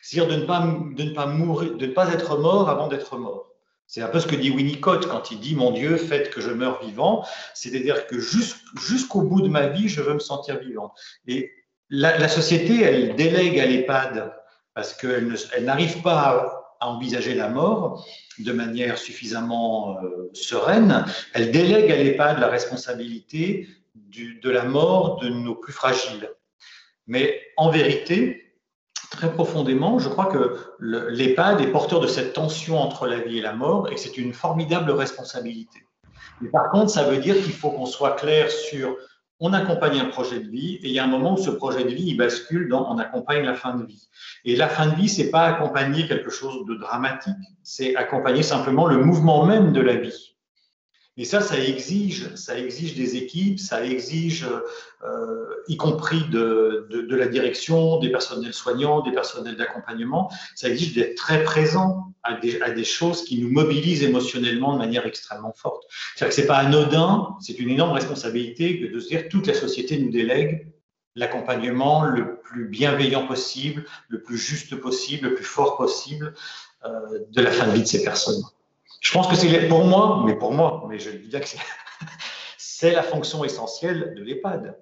C'est-à-dire 0.00 0.34
de 0.34 0.40
ne 0.40 1.86
pas 1.88 2.12
être 2.14 2.38
mort 2.38 2.70
avant 2.70 2.88
d'être 2.88 3.18
mort. 3.18 3.49
C'est 3.90 4.02
un 4.02 4.06
peu 4.06 4.20
ce 4.20 4.28
que 4.28 4.36
dit 4.36 4.50
Winnicott 4.50 5.08
quand 5.08 5.32
il 5.32 5.40
dit 5.40 5.56
Mon 5.56 5.72
Dieu, 5.72 5.96
faites 5.96 6.30
que 6.30 6.40
je 6.40 6.50
meure 6.50 6.80
vivant. 6.80 7.26
C'est-à-dire 7.54 8.06
que 8.06 8.20
jusqu'au 8.20 9.22
bout 9.22 9.40
de 9.40 9.48
ma 9.48 9.66
vie, 9.66 9.88
je 9.88 10.00
veux 10.00 10.14
me 10.14 10.20
sentir 10.20 10.60
vivant. 10.60 10.94
Et 11.26 11.50
la, 11.88 12.28
société, 12.28 12.82
elle 12.82 13.16
délègue 13.16 13.58
à 13.58 13.66
l'EHPAD 13.66 14.32
parce 14.74 14.94
qu'elle 14.94 15.34
n'arrive 15.62 16.02
pas 16.02 16.60
à, 16.80 16.86
envisager 16.86 17.34
la 17.34 17.48
mort 17.48 18.06
de 18.38 18.52
manière 18.52 18.96
suffisamment 18.96 19.98
euh, 20.04 20.30
sereine. 20.34 21.04
Elle 21.34 21.50
délègue 21.50 21.90
à 21.90 21.96
l'EHPAD 21.96 22.38
la 22.38 22.46
responsabilité 22.46 23.66
de 23.96 24.50
la 24.50 24.62
mort 24.66 25.18
de 25.18 25.28
nos 25.30 25.56
plus 25.56 25.72
fragiles. 25.72 26.30
Mais 27.08 27.42
en 27.56 27.70
vérité, 27.70 28.49
très 29.10 29.32
profondément, 29.32 29.98
je 29.98 30.08
crois 30.08 30.26
que 30.26 30.56
l'EHPAD 30.78 31.60
est 31.60 31.66
porteur 31.66 32.00
de 32.00 32.06
cette 32.06 32.32
tension 32.32 32.78
entre 32.78 33.06
la 33.06 33.18
vie 33.18 33.38
et 33.38 33.42
la 33.42 33.52
mort 33.52 33.90
et 33.90 33.96
c'est 33.96 34.16
une 34.16 34.32
formidable 34.32 34.90
responsabilité. 34.92 35.80
Mais 36.40 36.48
par 36.48 36.70
contre, 36.70 36.90
ça 36.90 37.04
veut 37.04 37.18
dire 37.18 37.34
qu'il 37.34 37.52
faut 37.52 37.70
qu'on 37.70 37.86
soit 37.86 38.12
clair 38.12 38.50
sur 38.50 38.96
on 39.40 39.54
accompagne 39.54 39.98
un 39.98 40.06
projet 40.06 40.38
de 40.38 40.48
vie 40.48 40.74
et 40.76 40.88
il 40.88 40.92
y 40.92 40.98
a 40.98 41.04
un 41.04 41.08
moment 41.08 41.34
où 41.34 41.38
ce 41.38 41.50
projet 41.50 41.84
de 41.84 41.90
vie 41.90 42.04
il 42.08 42.16
bascule 42.16 42.68
dans 42.68 42.92
on 42.92 42.98
accompagne 42.98 43.44
la 43.44 43.54
fin 43.54 43.74
de 43.74 43.84
vie. 43.84 44.08
Et 44.44 44.54
la 44.54 44.68
fin 44.68 44.86
de 44.86 44.94
vie, 44.94 45.08
c'est 45.08 45.30
pas 45.30 45.44
accompagner 45.44 46.06
quelque 46.06 46.30
chose 46.30 46.64
de 46.66 46.74
dramatique, 46.74 47.36
c'est 47.62 47.96
accompagner 47.96 48.42
simplement 48.42 48.86
le 48.86 48.98
mouvement 48.98 49.44
même 49.46 49.72
de 49.72 49.80
la 49.80 49.96
vie. 49.96 50.29
Et 51.16 51.24
ça, 51.24 51.40
ça 51.40 51.58
exige, 51.58 52.34
ça 52.36 52.58
exige 52.58 52.94
des 52.94 53.16
équipes, 53.16 53.58
ça 53.58 53.84
exige, 53.84 54.46
euh, 55.04 55.46
y 55.68 55.76
compris 55.76 56.22
de, 56.30 56.86
de, 56.88 57.16
la 57.16 57.26
direction, 57.26 57.98
des 57.98 58.10
personnels 58.10 58.54
soignants, 58.54 59.02
des 59.02 59.12
personnels 59.12 59.56
d'accompagnement, 59.56 60.30
ça 60.54 60.68
exige 60.68 60.94
d'être 60.94 61.16
très 61.16 61.42
présent 61.42 62.14
à 62.22 62.34
des, 62.34 62.62
à 62.62 62.70
des, 62.70 62.84
choses 62.84 63.24
qui 63.24 63.40
nous 63.40 63.50
mobilisent 63.50 64.02
émotionnellement 64.02 64.72
de 64.72 64.78
manière 64.78 65.04
extrêmement 65.04 65.52
forte. 65.52 65.82
C'est-à-dire 66.14 66.34
que 66.34 66.40
c'est 66.40 66.46
pas 66.46 66.58
anodin, 66.58 67.36
c'est 67.40 67.58
une 67.58 67.70
énorme 67.70 67.92
responsabilité 67.92 68.88
de 68.88 69.00
se 69.00 69.08
dire 69.08 69.28
toute 69.28 69.46
la 69.46 69.54
société 69.54 69.98
nous 69.98 70.10
délègue 70.10 70.70
l'accompagnement 71.16 72.04
le 72.04 72.40
plus 72.40 72.68
bienveillant 72.68 73.26
possible, 73.26 73.84
le 74.08 74.22
plus 74.22 74.38
juste 74.38 74.76
possible, 74.76 75.28
le 75.28 75.34
plus 75.34 75.44
fort 75.44 75.76
possible 75.76 76.34
euh, 76.84 76.90
de 77.30 77.42
la 77.42 77.50
fin 77.50 77.66
de 77.66 77.72
vie 77.72 77.82
de 77.82 77.86
ces 77.86 78.04
personnes. 78.04 78.42
Je 79.00 79.12
pense 79.12 79.26
que 79.28 79.34
c'est 79.34 79.68
pour 79.68 79.84
moi, 79.84 80.22
mais 80.26 80.36
pour 80.36 80.52
moi, 80.52 80.84
mais 80.88 80.98
je 80.98 81.10
dis 81.10 81.28
bien 81.28 81.40
que 81.40 81.46
c'est 82.58 82.92
la 82.92 83.02
fonction 83.02 83.44
essentielle 83.44 84.14
de 84.16 84.22
l'EHPAD. 84.22 84.78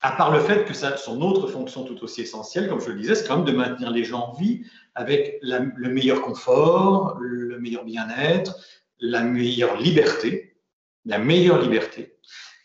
À 0.00 0.12
part 0.12 0.30
le 0.30 0.38
fait 0.38 0.64
que 0.64 0.74
ça, 0.74 0.96
son 0.96 1.20
autre 1.22 1.48
fonction 1.48 1.82
tout 1.82 2.02
aussi 2.04 2.22
essentielle, 2.22 2.68
comme 2.68 2.80
je 2.80 2.90
le 2.90 2.94
disais, 2.94 3.16
c'est 3.16 3.26
quand 3.26 3.36
même 3.36 3.44
de 3.44 3.52
maintenir 3.52 3.90
les 3.90 4.04
gens 4.04 4.28
en 4.28 4.32
vie 4.32 4.62
avec 4.94 5.38
le 5.42 5.88
meilleur 5.88 6.22
confort, 6.22 7.18
le 7.20 7.58
meilleur 7.58 7.84
bien-être, 7.84 8.54
la 9.00 9.22
meilleure 9.22 9.76
liberté, 9.76 10.56
la 11.04 11.18
meilleure 11.18 11.60
liberté, 11.60 12.16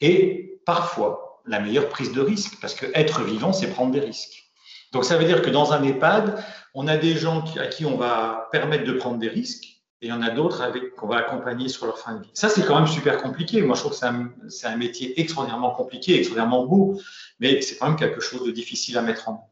et 0.02 0.60
parfois 0.66 1.42
la 1.46 1.60
meilleure 1.60 1.90
prise 1.90 2.12
de 2.12 2.22
risque, 2.22 2.60
parce 2.62 2.76
que 2.76 2.86
être 2.94 3.24
vivant, 3.24 3.52
c'est 3.52 3.68
prendre 3.68 3.92
des 3.92 4.00
risques. 4.00 4.52
Donc 4.92 5.06
ça 5.06 5.18
veut 5.18 5.26
dire 5.26 5.42
que 5.42 5.50
dans 5.50 5.74
un 5.74 5.84
EHPAD, 5.84 6.44
on 6.76 6.88
a 6.88 6.98
des 6.98 7.16
gens 7.16 7.44
à 7.60 7.68
qui 7.68 7.86
on 7.86 7.98
va 7.98 8.48
permettre 8.52 8.86
de 8.86 8.94
prendre 8.94 9.18
des 9.18 9.28
risques, 9.28 9.73
et 10.04 10.08
il 10.08 10.10
y 10.10 10.12
en 10.12 10.22
a 10.22 10.32
d'autres 10.32 10.62
qu'on 10.98 11.08
va 11.08 11.20
accompagner 11.20 11.70
sur 11.70 11.86
leur 11.86 11.98
fin 11.98 12.16
de 12.16 12.24
vie. 12.24 12.30
Ça, 12.34 12.50
c'est 12.50 12.66
quand 12.66 12.76
même 12.76 12.90
super 12.90 13.22
compliqué. 13.22 13.62
Moi, 13.62 13.78
je 13.78 13.80
trouve 13.80 13.94
que 13.94 14.50
c'est 14.50 14.68
un, 14.68 14.76
métier 14.76 15.18
extraordinairement 15.18 15.72
compliqué, 15.72 16.18
extraordinairement 16.18 16.66
beau, 16.66 17.00
mais 17.40 17.62
c'est 17.62 17.78
quand 17.78 17.88
même 17.88 17.96
quelque 17.96 18.20
chose 18.20 18.46
de 18.46 18.52
difficile 18.52 18.98
à 18.98 19.02
mettre 19.02 19.30
en 19.30 19.36
œuvre. 19.36 19.48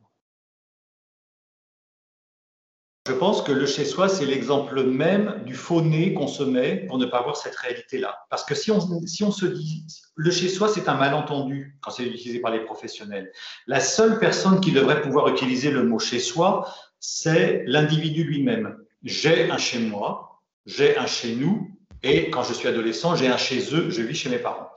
Je 3.08 3.14
pense 3.14 3.42
que 3.44 3.54
le 3.54 3.66
chez-soi, 3.66 4.10
c'est 4.10 4.26
l'exemple 4.26 4.84
même 4.84 5.42
du 5.46 5.56
faux 5.56 5.82
nez 5.82 6.14
qu'on 6.14 6.28
se 6.28 6.44
met 6.44 6.86
pour 6.88 6.98
ne 6.98 7.06
pas 7.06 7.22
voir 7.22 7.38
cette 7.38 7.56
réalité-là. 7.56 8.20
Parce 8.30 8.44
que 8.44 8.54
si 8.54 8.72
on 8.72 9.32
se 9.32 9.46
dit, 9.46 9.86
le 10.16 10.32
chez-soi, 10.32 10.68
c'est 10.68 10.90
un 10.90 10.96
malentendu 10.96 11.78
quand 11.82 11.92
c'est 11.92 12.04
utilisé 12.04 12.40
par 12.40 12.52
les 12.52 12.60
professionnels. 12.60 13.32
La 13.68 13.80
seule 13.80 14.20
personne 14.20 14.60
qui 14.60 14.74
devrait 14.74 15.02
pouvoir 15.02 15.30
utiliser 15.30 15.72
le 15.72 15.84
mot 15.84 15.98
chez-soi, 15.98 16.68
c'est 17.00 17.64
l'individu 17.68 18.26
lui-même. 18.26 18.78
J'ai 19.04 19.50
un 19.50 19.58
chez-moi, 19.58 20.31
j'ai 20.66 20.98
un 20.98 21.06
chez 21.06 21.36
nous, 21.36 21.72
et 22.04 22.30
quand 22.30 22.44
je 22.44 22.54
suis 22.54 22.68
adolescent, 22.68 23.16
j'ai 23.16 23.28
un 23.28 23.38
chez 23.38 23.76
eux, 23.76 23.90
je 23.90 24.02
vis 24.02 24.16
chez 24.16 24.30
mes 24.30 24.40
parents. 24.40 24.70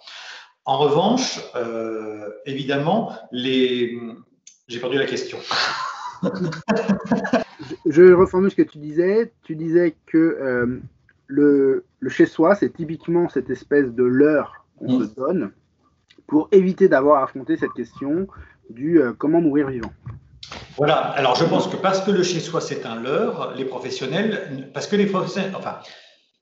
En 0.64 0.79
revanche, 0.79 1.40
euh, 1.57 2.31
évidemment, 2.47 3.12
les... 3.33 3.99
j'ai 4.66 4.81
perdu 4.81 4.99
la 4.99 5.07
question. 5.07 5.38
je, 7.87 8.12
reformule 8.12 8.51
ce 8.51 8.57
que 8.57 8.62
tu 8.62 8.79
disais. 8.79 9.33
Tu 9.42 9.57
disais 9.57 9.94
que 10.07 10.18
euh, 10.18 10.81
le, 11.27 11.85
chez-soi, 12.09 12.55
c'est 12.55 12.70
typiquement 12.70 13.29
cette 13.29 13.51
espèce 13.51 13.92
de 13.92 14.05
leurre 14.05 14.64
qu'on 14.79 15.01
se 15.01 15.14
donne 15.14 15.53
pour 16.27 16.49
éviter 16.53 16.88
d'avoir 16.88 17.20
à 17.20 17.25
affronter 17.25 17.57
cette 17.57 17.73
question 17.73 18.27
du 18.70 19.01
euh, 19.01 19.12
comment 19.12 19.42
mourir 19.42 19.68
vivant. 19.68 19.92
Voilà, 20.77 20.97
alors 20.97 21.37
je 21.37 21.45
pense 21.45 21.69
que 21.69 21.77
parce 21.77 22.01
que 22.01 22.11
le 22.11 22.23
chez-soi 22.23 22.61
c'est 22.61 22.85
un 22.85 22.97
leurre, 22.97 23.53
les 23.57 23.65
professionnels, 23.65 24.71
parce 24.75 24.89
que 24.89 24.97
les 24.97 25.07
professionnels, 25.07 25.53
enfin, 25.57 25.79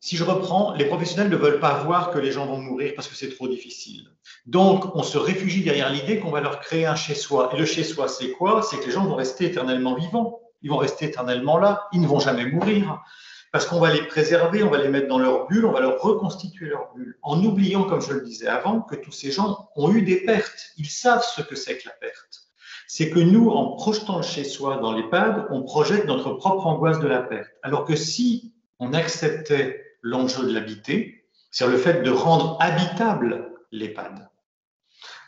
si 0.01 0.17
je 0.17 0.25
reprends, 0.25 0.75
les 0.75 0.87
professionnels 0.87 1.31
ne 1.31 1.37
veulent 1.37 1.61
pas 1.61 1.85
voir 1.85 2.11
que 2.11 2.19
les 2.19 2.33
gens 2.33 2.47
vont 2.47 2.59
mourir 2.59 2.93
parce 2.97 3.07
que 3.07 3.15
c'est 3.15 3.29
trop 3.29 3.47
difficile. 3.47 4.09
Donc, 4.47 4.97
on 4.97 5.05
se 5.05 5.17
réfugie 5.17 5.63
derrière 5.63 5.91
l'idée 5.91 6.19
qu'on 6.19 6.31
va 6.31 6.41
leur 6.41 6.59
créer 6.59 6.87
un 6.87 6.97
chez-soi. 6.97 7.51
Et 7.55 7.57
le 7.57 7.65
chez-soi, 7.65 8.09
c'est 8.09 8.33
quoi? 8.33 8.63
C'est 8.63 8.81
que 8.81 8.87
les 8.87 8.91
gens 8.91 9.05
vont 9.05 9.15
rester 9.15 9.45
éternellement 9.45 9.95
vivants. 9.95 10.41
Ils 10.63 10.71
vont 10.71 10.79
rester 10.79 11.05
éternellement 11.05 11.57
là. 11.57 11.87
Ils 11.93 12.01
ne 12.01 12.09
vont 12.09 12.19
jamais 12.19 12.47
mourir. 12.47 13.01
Parce 13.53 13.65
qu'on 13.65 13.79
va 13.79 13.93
les 13.93 14.03
préserver, 14.03 14.65
on 14.65 14.71
va 14.71 14.79
les 14.79 14.89
mettre 14.89 15.07
dans 15.07 15.21
leur 15.21 15.47
bulle, 15.47 15.67
on 15.67 15.73
va 15.73 15.81
leur 15.81 16.01
reconstituer 16.01 16.67
leur 16.67 16.93
bulle. 16.97 17.17
En 17.23 17.41
oubliant, 17.45 17.85
comme 17.85 18.01
je 18.01 18.13
le 18.13 18.23
disais 18.23 18.49
avant, 18.49 18.81
que 18.81 18.97
tous 18.97 19.13
ces 19.13 19.31
gens 19.31 19.69
ont 19.77 19.93
eu 19.93 20.03
des 20.03 20.25
pertes. 20.25 20.73
Ils 20.79 20.91
savent 20.91 21.25
ce 21.25 21.43
que 21.43 21.55
c'est 21.55 21.79
que 21.79 21.87
la 21.87 21.95
perte. 21.95 22.42
C'est 22.95 23.09
que 23.09 23.21
nous, 23.21 23.49
en 23.49 23.75
projetant 23.77 24.19
le 24.19 24.23
chez-soi 24.23 24.77
dans 24.77 24.93
l'EHPAD, 24.93 25.47
on 25.49 25.63
projette 25.63 26.05
notre 26.05 26.33
propre 26.33 26.67
angoisse 26.67 27.01
de 27.01 27.07
la 27.07 27.23
perte. 27.23 27.49
Alors 27.63 27.87
que 27.87 27.97
si 27.97 28.53
on 28.79 28.93
acceptait 28.93 29.83
l'enjeu 30.03 30.45
de 30.47 30.53
l'habiter, 30.53 31.25
c'est 31.51 31.67
le 31.67 31.79
fait 31.79 32.03
de 32.03 32.11
rendre 32.11 32.59
habitable 32.61 33.55
l'EHPAD. 33.71 34.29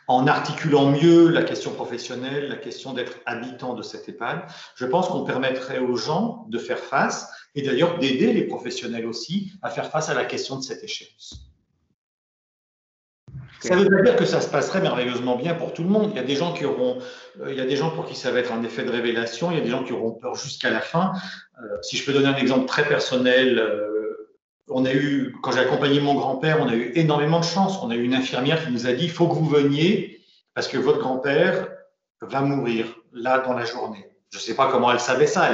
En 0.07 0.27
articulant 0.27 0.91
mieux 0.91 1.29
la 1.29 1.41
question 1.41 1.71
professionnelle, 1.71 2.49
la 2.49 2.57
question 2.57 2.93
d'être 2.93 3.17
habitant 3.25 3.73
de 3.73 3.81
cet 3.81 4.07
EHPAD, 4.07 4.43
je 4.75 4.85
pense 4.85 5.07
qu'on 5.07 5.23
permettrait 5.23 5.79
aux 5.79 5.95
gens 5.95 6.45
de 6.49 6.59
faire 6.59 6.77
face 6.77 7.27
et 7.55 7.63
d'ailleurs 7.63 7.97
d'aider 7.97 8.31
les 8.31 8.43
professionnels 8.43 9.07
aussi 9.07 9.51
à 9.63 9.71
faire 9.71 9.89
face 9.89 10.09
à 10.09 10.13
la 10.13 10.25
question 10.25 10.57
de 10.57 10.61
cette 10.61 10.83
échéance. 10.83 11.44
Ça 13.59 13.75
ne 13.75 13.83
veut 13.83 13.89
pas 13.89 14.01
dire 14.01 14.15
que 14.15 14.25
ça 14.25 14.41
se 14.41 14.47
passerait 14.47 14.81
merveilleusement 14.81 15.35
bien 15.35 15.55
pour 15.55 15.73
tout 15.73 15.83
le 15.83 15.89
monde. 15.89 16.09
Il 16.11 16.17
y 16.17 16.19
a 16.19 16.23
des 16.23 16.35
gens 16.35 16.53
qui 16.53 16.65
auront, 16.65 16.99
euh, 17.41 17.51
il 17.51 17.57
y 17.57 17.61
a 17.61 17.65
des 17.65 17.75
gens 17.75 17.89
pour 17.89 18.05
qui 18.05 18.15
ça 18.15 18.31
va 18.31 18.39
être 18.39 18.51
un 18.51 18.63
effet 18.63 18.83
de 18.83 18.91
révélation. 18.91 19.51
Il 19.51 19.57
y 19.57 19.61
a 19.61 19.63
des 19.63 19.69
gens 19.69 19.83
qui 19.83 19.93
auront 19.93 20.11
peur 20.11 20.35
jusqu'à 20.35 20.69
la 20.69 20.81
fin. 20.81 21.13
Euh, 21.59 21.77
si 21.81 21.97
je 21.97 22.05
peux 22.05 22.13
donner 22.13 22.27
un 22.27 22.35
exemple 22.35 22.65
très 22.65 22.87
personnel, 22.87 23.59
euh, 23.59 24.35
on 24.69 24.85
a 24.85 24.93
eu, 24.93 25.35
quand 25.41 25.51
j'ai 25.51 25.59
accompagné 25.59 25.99
mon 25.99 26.15
grand-père, 26.15 26.59
on 26.61 26.67
a 26.67 26.75
eu 26.75 26.91
énormément 26.95 27.39
de 27.39 27.45
chance. 27.45 27.79
On 27.81 27.89
a 27.89 27.95
eu 27.95 28.03
une 28.03 28.15
infirmière 28.15 28.63
qui 28.63 28.71
nous 28.71 28.87
a 28.87 28.93
dit, 28.93 29.05
il 29.05 29.11
faut 29.11 29.27
que 29.27 29.35
vous 29.35 29.47
veniez 29.47 30.19
parce 30.53 30.67
que 30.67 30.77
votre 30.77 30.99
grand-père 30.99 31.67
va 32.21 32.41
mourir 32.41 32.87
là 33.13 33.39
dans 33.39 33.53
la 33.53 33.65
journée. 33.65 34.09
Je 34.31 34.37
ne 34.37 34.41
sais 34.41 34.55
pas 34.55 34.69
comment 34.71 34.91
elle 34.91 34.99
savait 34.99 35.27
ça. 35.27 35.49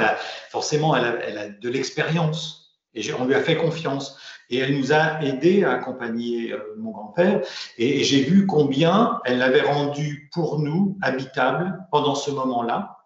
Forcément, 0.49 0.95
elle 0.95 1.37
a 1.37 1.49
de 1.49 1.69
l'expérience 1.69 2.61
et 2.93 3.13
on 3.13 3.25
lui 3.25 3.35
a 3.35 3.41
fait 3.41 3.57
confiance. 3.57 4.17
Et 4.51 4.57
elle 4.57 4.77
nous 4.77 4.93
a 4.93 5.23
aidé 5.23 5.63
à 5.63 5.71
accompagner 5.71 6.53
euh, 6.53 6.59
mon 6.77 6.91
grand-père. 6.91 7.41
Et, 7.77 8.03
j'ai 8.03 8.21
vu 8.21 8.45
combien 8.45 9.19
elle 9.25 9.39
l'avait 9.39 9.61
rendu 9.61 10.29
pour 10.33 10.59
nous 10.59 10.97
habitable 11.01 11.79
pendant 11.89 12.15
ce 12.15 12.29
moment-là, 12.31 12.99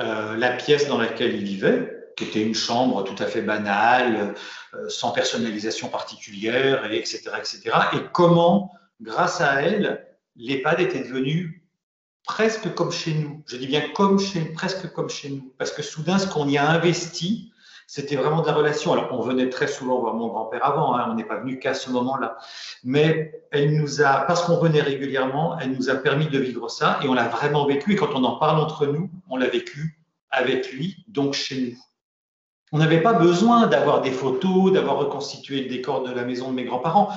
euh, 0.00 0.36
la 0.36 0.50
pièce 0.50 0.88
dans 0.88 0.98
laquelle 0.98 1.36
il 1.36 1.44
vivait 1.44 1.94
qui 2.16 2.24
était 2.24 2.42
une 2.42 2.54
chambre 2.54 3.02
tout 3.04 3.20
à 3.22 3.26
fait 3.26 3.42
banale, 3.42 4.34
euh, 4.74 4.88
sans 4.88 5.10
personnalisation 5.10 5.88
particulière, 5.88 6.90
et 6.90 6.98
etc., 6.98 7.30
etc. 7.38 7.60
Et 7.94 7.98
comment, 8.12 8.72
grâce 9.00 9.40
à 9.40 9.62
elle, 9.62 10.06
l'EHPAD 10.36 10.80
était 10.80 11.00
devenu 11.00 11.64
presque 12.24 12.72
comme 12.74 12.92
chez 12.92 13.14
nous. 13.14 13.42
Je 13.46 13.56
dis 13.56 13.66
bien 13.66 13.82
comme 13.94 14.18
chez, 14.18 14.40
presque 14.40 14.92
comme 14.92 15.10
chez 15.10 15.30
nous, 15.30 15.52
parce 15.58 15.72
que 15.72 15.82
soudain, 15.82 16.18
ce 16.18 16.26
qu'on 16.26 16.48
y 16.48 16.56
a 16.56 16.68
investi, 16.70 17.52
c'était 17.86 18.16
vraiment 18.16 18.42
de 18.42 18.46
la 18.46 18.54
relation. 18.54 18.92
Alors, 18.92 19.08
on 19.12 19.20
venait 19.20 19.50
très 19.50 19.66
souvent 19.66 20.00
voir 20.00 20.14
mon 20.14 20.28
grand-père 20.28 20.64
avant, 20.64 20.96
hein, 20.96 21.06
on 21.10 21.14
n'est 21.14 21.24
pas 21.24 21.38
venu 21.38 21.58
qu'à 21.58 21.74
ce 21.74 21.90
moment-là. 21.90 22.36
Mais 22.82 23.44
elle 23.50 23.76
nous 23.76 24.02
a, 24.02 24.24
parce 24.26 24.42
qu'on 24.42 24.58
venait 24.58 24.80
régulièrement, 24.80 25.58
elle 25.58 25.72
nous 25.72 25.90
a 25.90 25.94
permis 25.94 26.26
de 26.26 26.38
vivre 26.38 26.68
ça 26.68 26.98
et 27.02 27.08
on 27.08 27.14
l'a 27.14 27.28
vraiment 27.28 27.66
vécu. 27.66 27.92
Et 27.92 27.96
quand 27.96 28.14
on 28.14 28.24
en 28.24 28.36
parle 28.36 28.60
entre 28.60 28.86
nous, 28.86 29.10
on 29.28 29.36
l'a 29.36 29.48
vécu 29.48 29.98
avec 30.30 30.72
lui, 30.72 31.04
donc 31.08 31.34
chez 31.34 31.60
nous. 31.60 31.78
On 32.72 32.78
n'avait 32.78 33.02
pas 33.02 33.12
besoin 33.12 33.68
d'avoir 33.68 34.00
des 34.00 34.10
photos, 34.10 34.72
d'avoir 34.72 34.96
reconstitué 34.96 35.62
le 35.62 35.68
décor 35.68 36.02
de 36.02 36.12
la 36.12 36.24
maison 36.24 36.50
de 36.50 36.54
mes 36.54 36.64
grands-parents. 36.64 37.10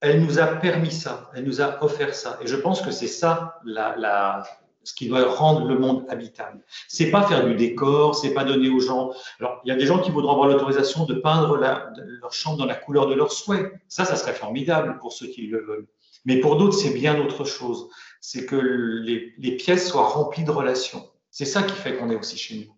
Elle 0.00 0.22
nous 0.24 0.38
a 0.38 0.46
permis 0.46 0.90
ça, 0.90 1.30
elle 1.34 1.44
nous 1.44 1.60
a 1.60 1.82
offert 1.84 2.14
ça. 2.14 2.38
Et 2.40 2.46
je 2.46 2.56
pense 2.56 2.80
que 2.80 2.90
c'est 2.90 3.06
ça 3.06 3.60
la, 3.64 4.42
ce 4.88 4.94
qui 4.94 5.06
doit 5.06 5.34
rendre 5.34 5.68
le 5.68 5.78
monde 5.78 6.06
habitable. 6.08 6.64
C'est 6.88 7.10
pas 7.10 7.22
faire 7.26 7.44
du 7.44 7.54
décor, 7.54 8.14
c'est 8.14 8.32
pas 8.32 8.44
donner 8.44 8.70
aux 8.70 8.80
gens. 8.80 9.12
Alors, 9.38 9.60
il 9.64 9.68
y 9.68 9.70
a 9.70 9.76
des 9.76 9.84
gens 9.84 9.98
qui 9.98 10.10
voudront 10.10 10.32
avoir 10.32 10.48
l'autorisation 10.48 11.04
de 11.04 11.12
peindre 11.12 11.58
leur 11.58 12.32
chambre 12.32 12.56
dans 12.56 12.64
la 12.64 12.74
couleur 12.74 13.06
de 13.06 13.14
leur 13.14 13.30
souhait. 13.30 13.70
Ça, 13.88 14.06
ça 14.06 14.16
serait 14.16 14.32
formidable 14.32 14.96
pour 14.98 15.12
ceux 15.12 15.26
qui 15.26 15.42
le 15.46 15.62
veulent. 15.62 15.86
Mais 16.24 16.40
pour 16.40 16.56
d'autres, 16.56 16.78
c'est 16.78 16.94
bien 16.94 17.20
autre 17.20 17.44
chose. 17.44 17.90
C'est 18.22 18.46
que 18.46 18.56
les, 18.56 19.34
les 19.36 19.56
pièces 19.56 19.90
soient 19.90 20.08
remplies 20.08 20.44
de 20.44 20.50
relations. 20.50 21.06
C'est 21.30 21.44
ça 21.44 21.62
qui 21.62 21.74
fait 21.74 21.96
qu'on 21.96 22.08
est 22.08 22.16
aussi 22.16 22.38
chez 22.38 22.56
nous. 22.56 22.74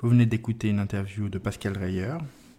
Vous 0.00 0.08
venez 0.08 0.26
d'écouter 0.26 0.70
une 0.70 0.80
interview 0.80 1.28
de 1.28 1.38
Pascal 1.38 1.78
Reyer 1.78 2.14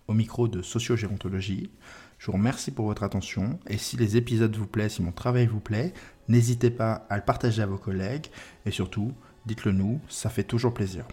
au 0.07 0.13
micro 0.13 0.47
de 0.47 0.61
Sociogérontologie. 0.61 1.69
Je 2.17 2.27
vous 2.27 2.33
remercie 2.33 2.71
pour 2.71 2.85
votre 2.85 3.03
attention 3.03 3.59
et 3.67 3.77
si 3.77 3.97
les 3.97 4.17
épisodes 4.17 4.55
vous 4.55 4.67
plaisent, 4.67 4.93
si 4.93 5.01
mon 5.01 5.11
travail 5.11 5.47
vous 5.47 5.59
plaît, 5.59 5.93
n'hésitez 6.27 6.69
pas 6.69 7.05
à 7.09 7.17
le 7.17 7.23
partager 7.23 7.61
à 7.61 7.65
vos 7.65 7.77
collègues 7.77 8.27
et 8.65 8.71
surtout, 8.71 9.13
dites-le 9.45 9.71
nous, 9.71 9.99
ça 10.07 10.29
fait 10.29 10.43
toujours 10.43 10.73
plaisir. 10.73 11.05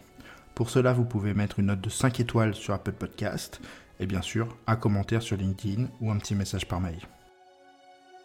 Pour 0.55 0.71
cela, 0.71 0.93
vous 0.93 1.05
pouvez 1.05 1.35
mettre 1.35 1.59
une 1.59 1.67
note 1.67 1.81
de 1.81 1.91
5 1.91 2.21
étoiles 2.21 2.55
sur 2.55 2.75
Apple 2.75 2.93
Podcast 2.93 3.61
et 3.99 4.07
bien 4.07 4.23
sûr 4.23 4.57
un 4.67 4.77
commentaire 4.77 5.23
sur 5.23 5.37
LinkedIn 5.37 5.89
ou 6.01 6.11
un 6.11 6.19
petit 6.19 6.35
message 6.35 6.67
par 6.67 6.81
mail. 6.81 7.01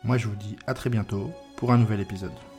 Moi 0.03 0.17
je 0.17 0.27
vous 0.27 0.35
dis 0.35 0.55
à 0.67 0.73
très 0.73 0.89
bientôt 0.89 1.31
pour 1.57 1.71
un 1.71 1.77
nouvel 1.77 1.99
épisode. 1.99 2.54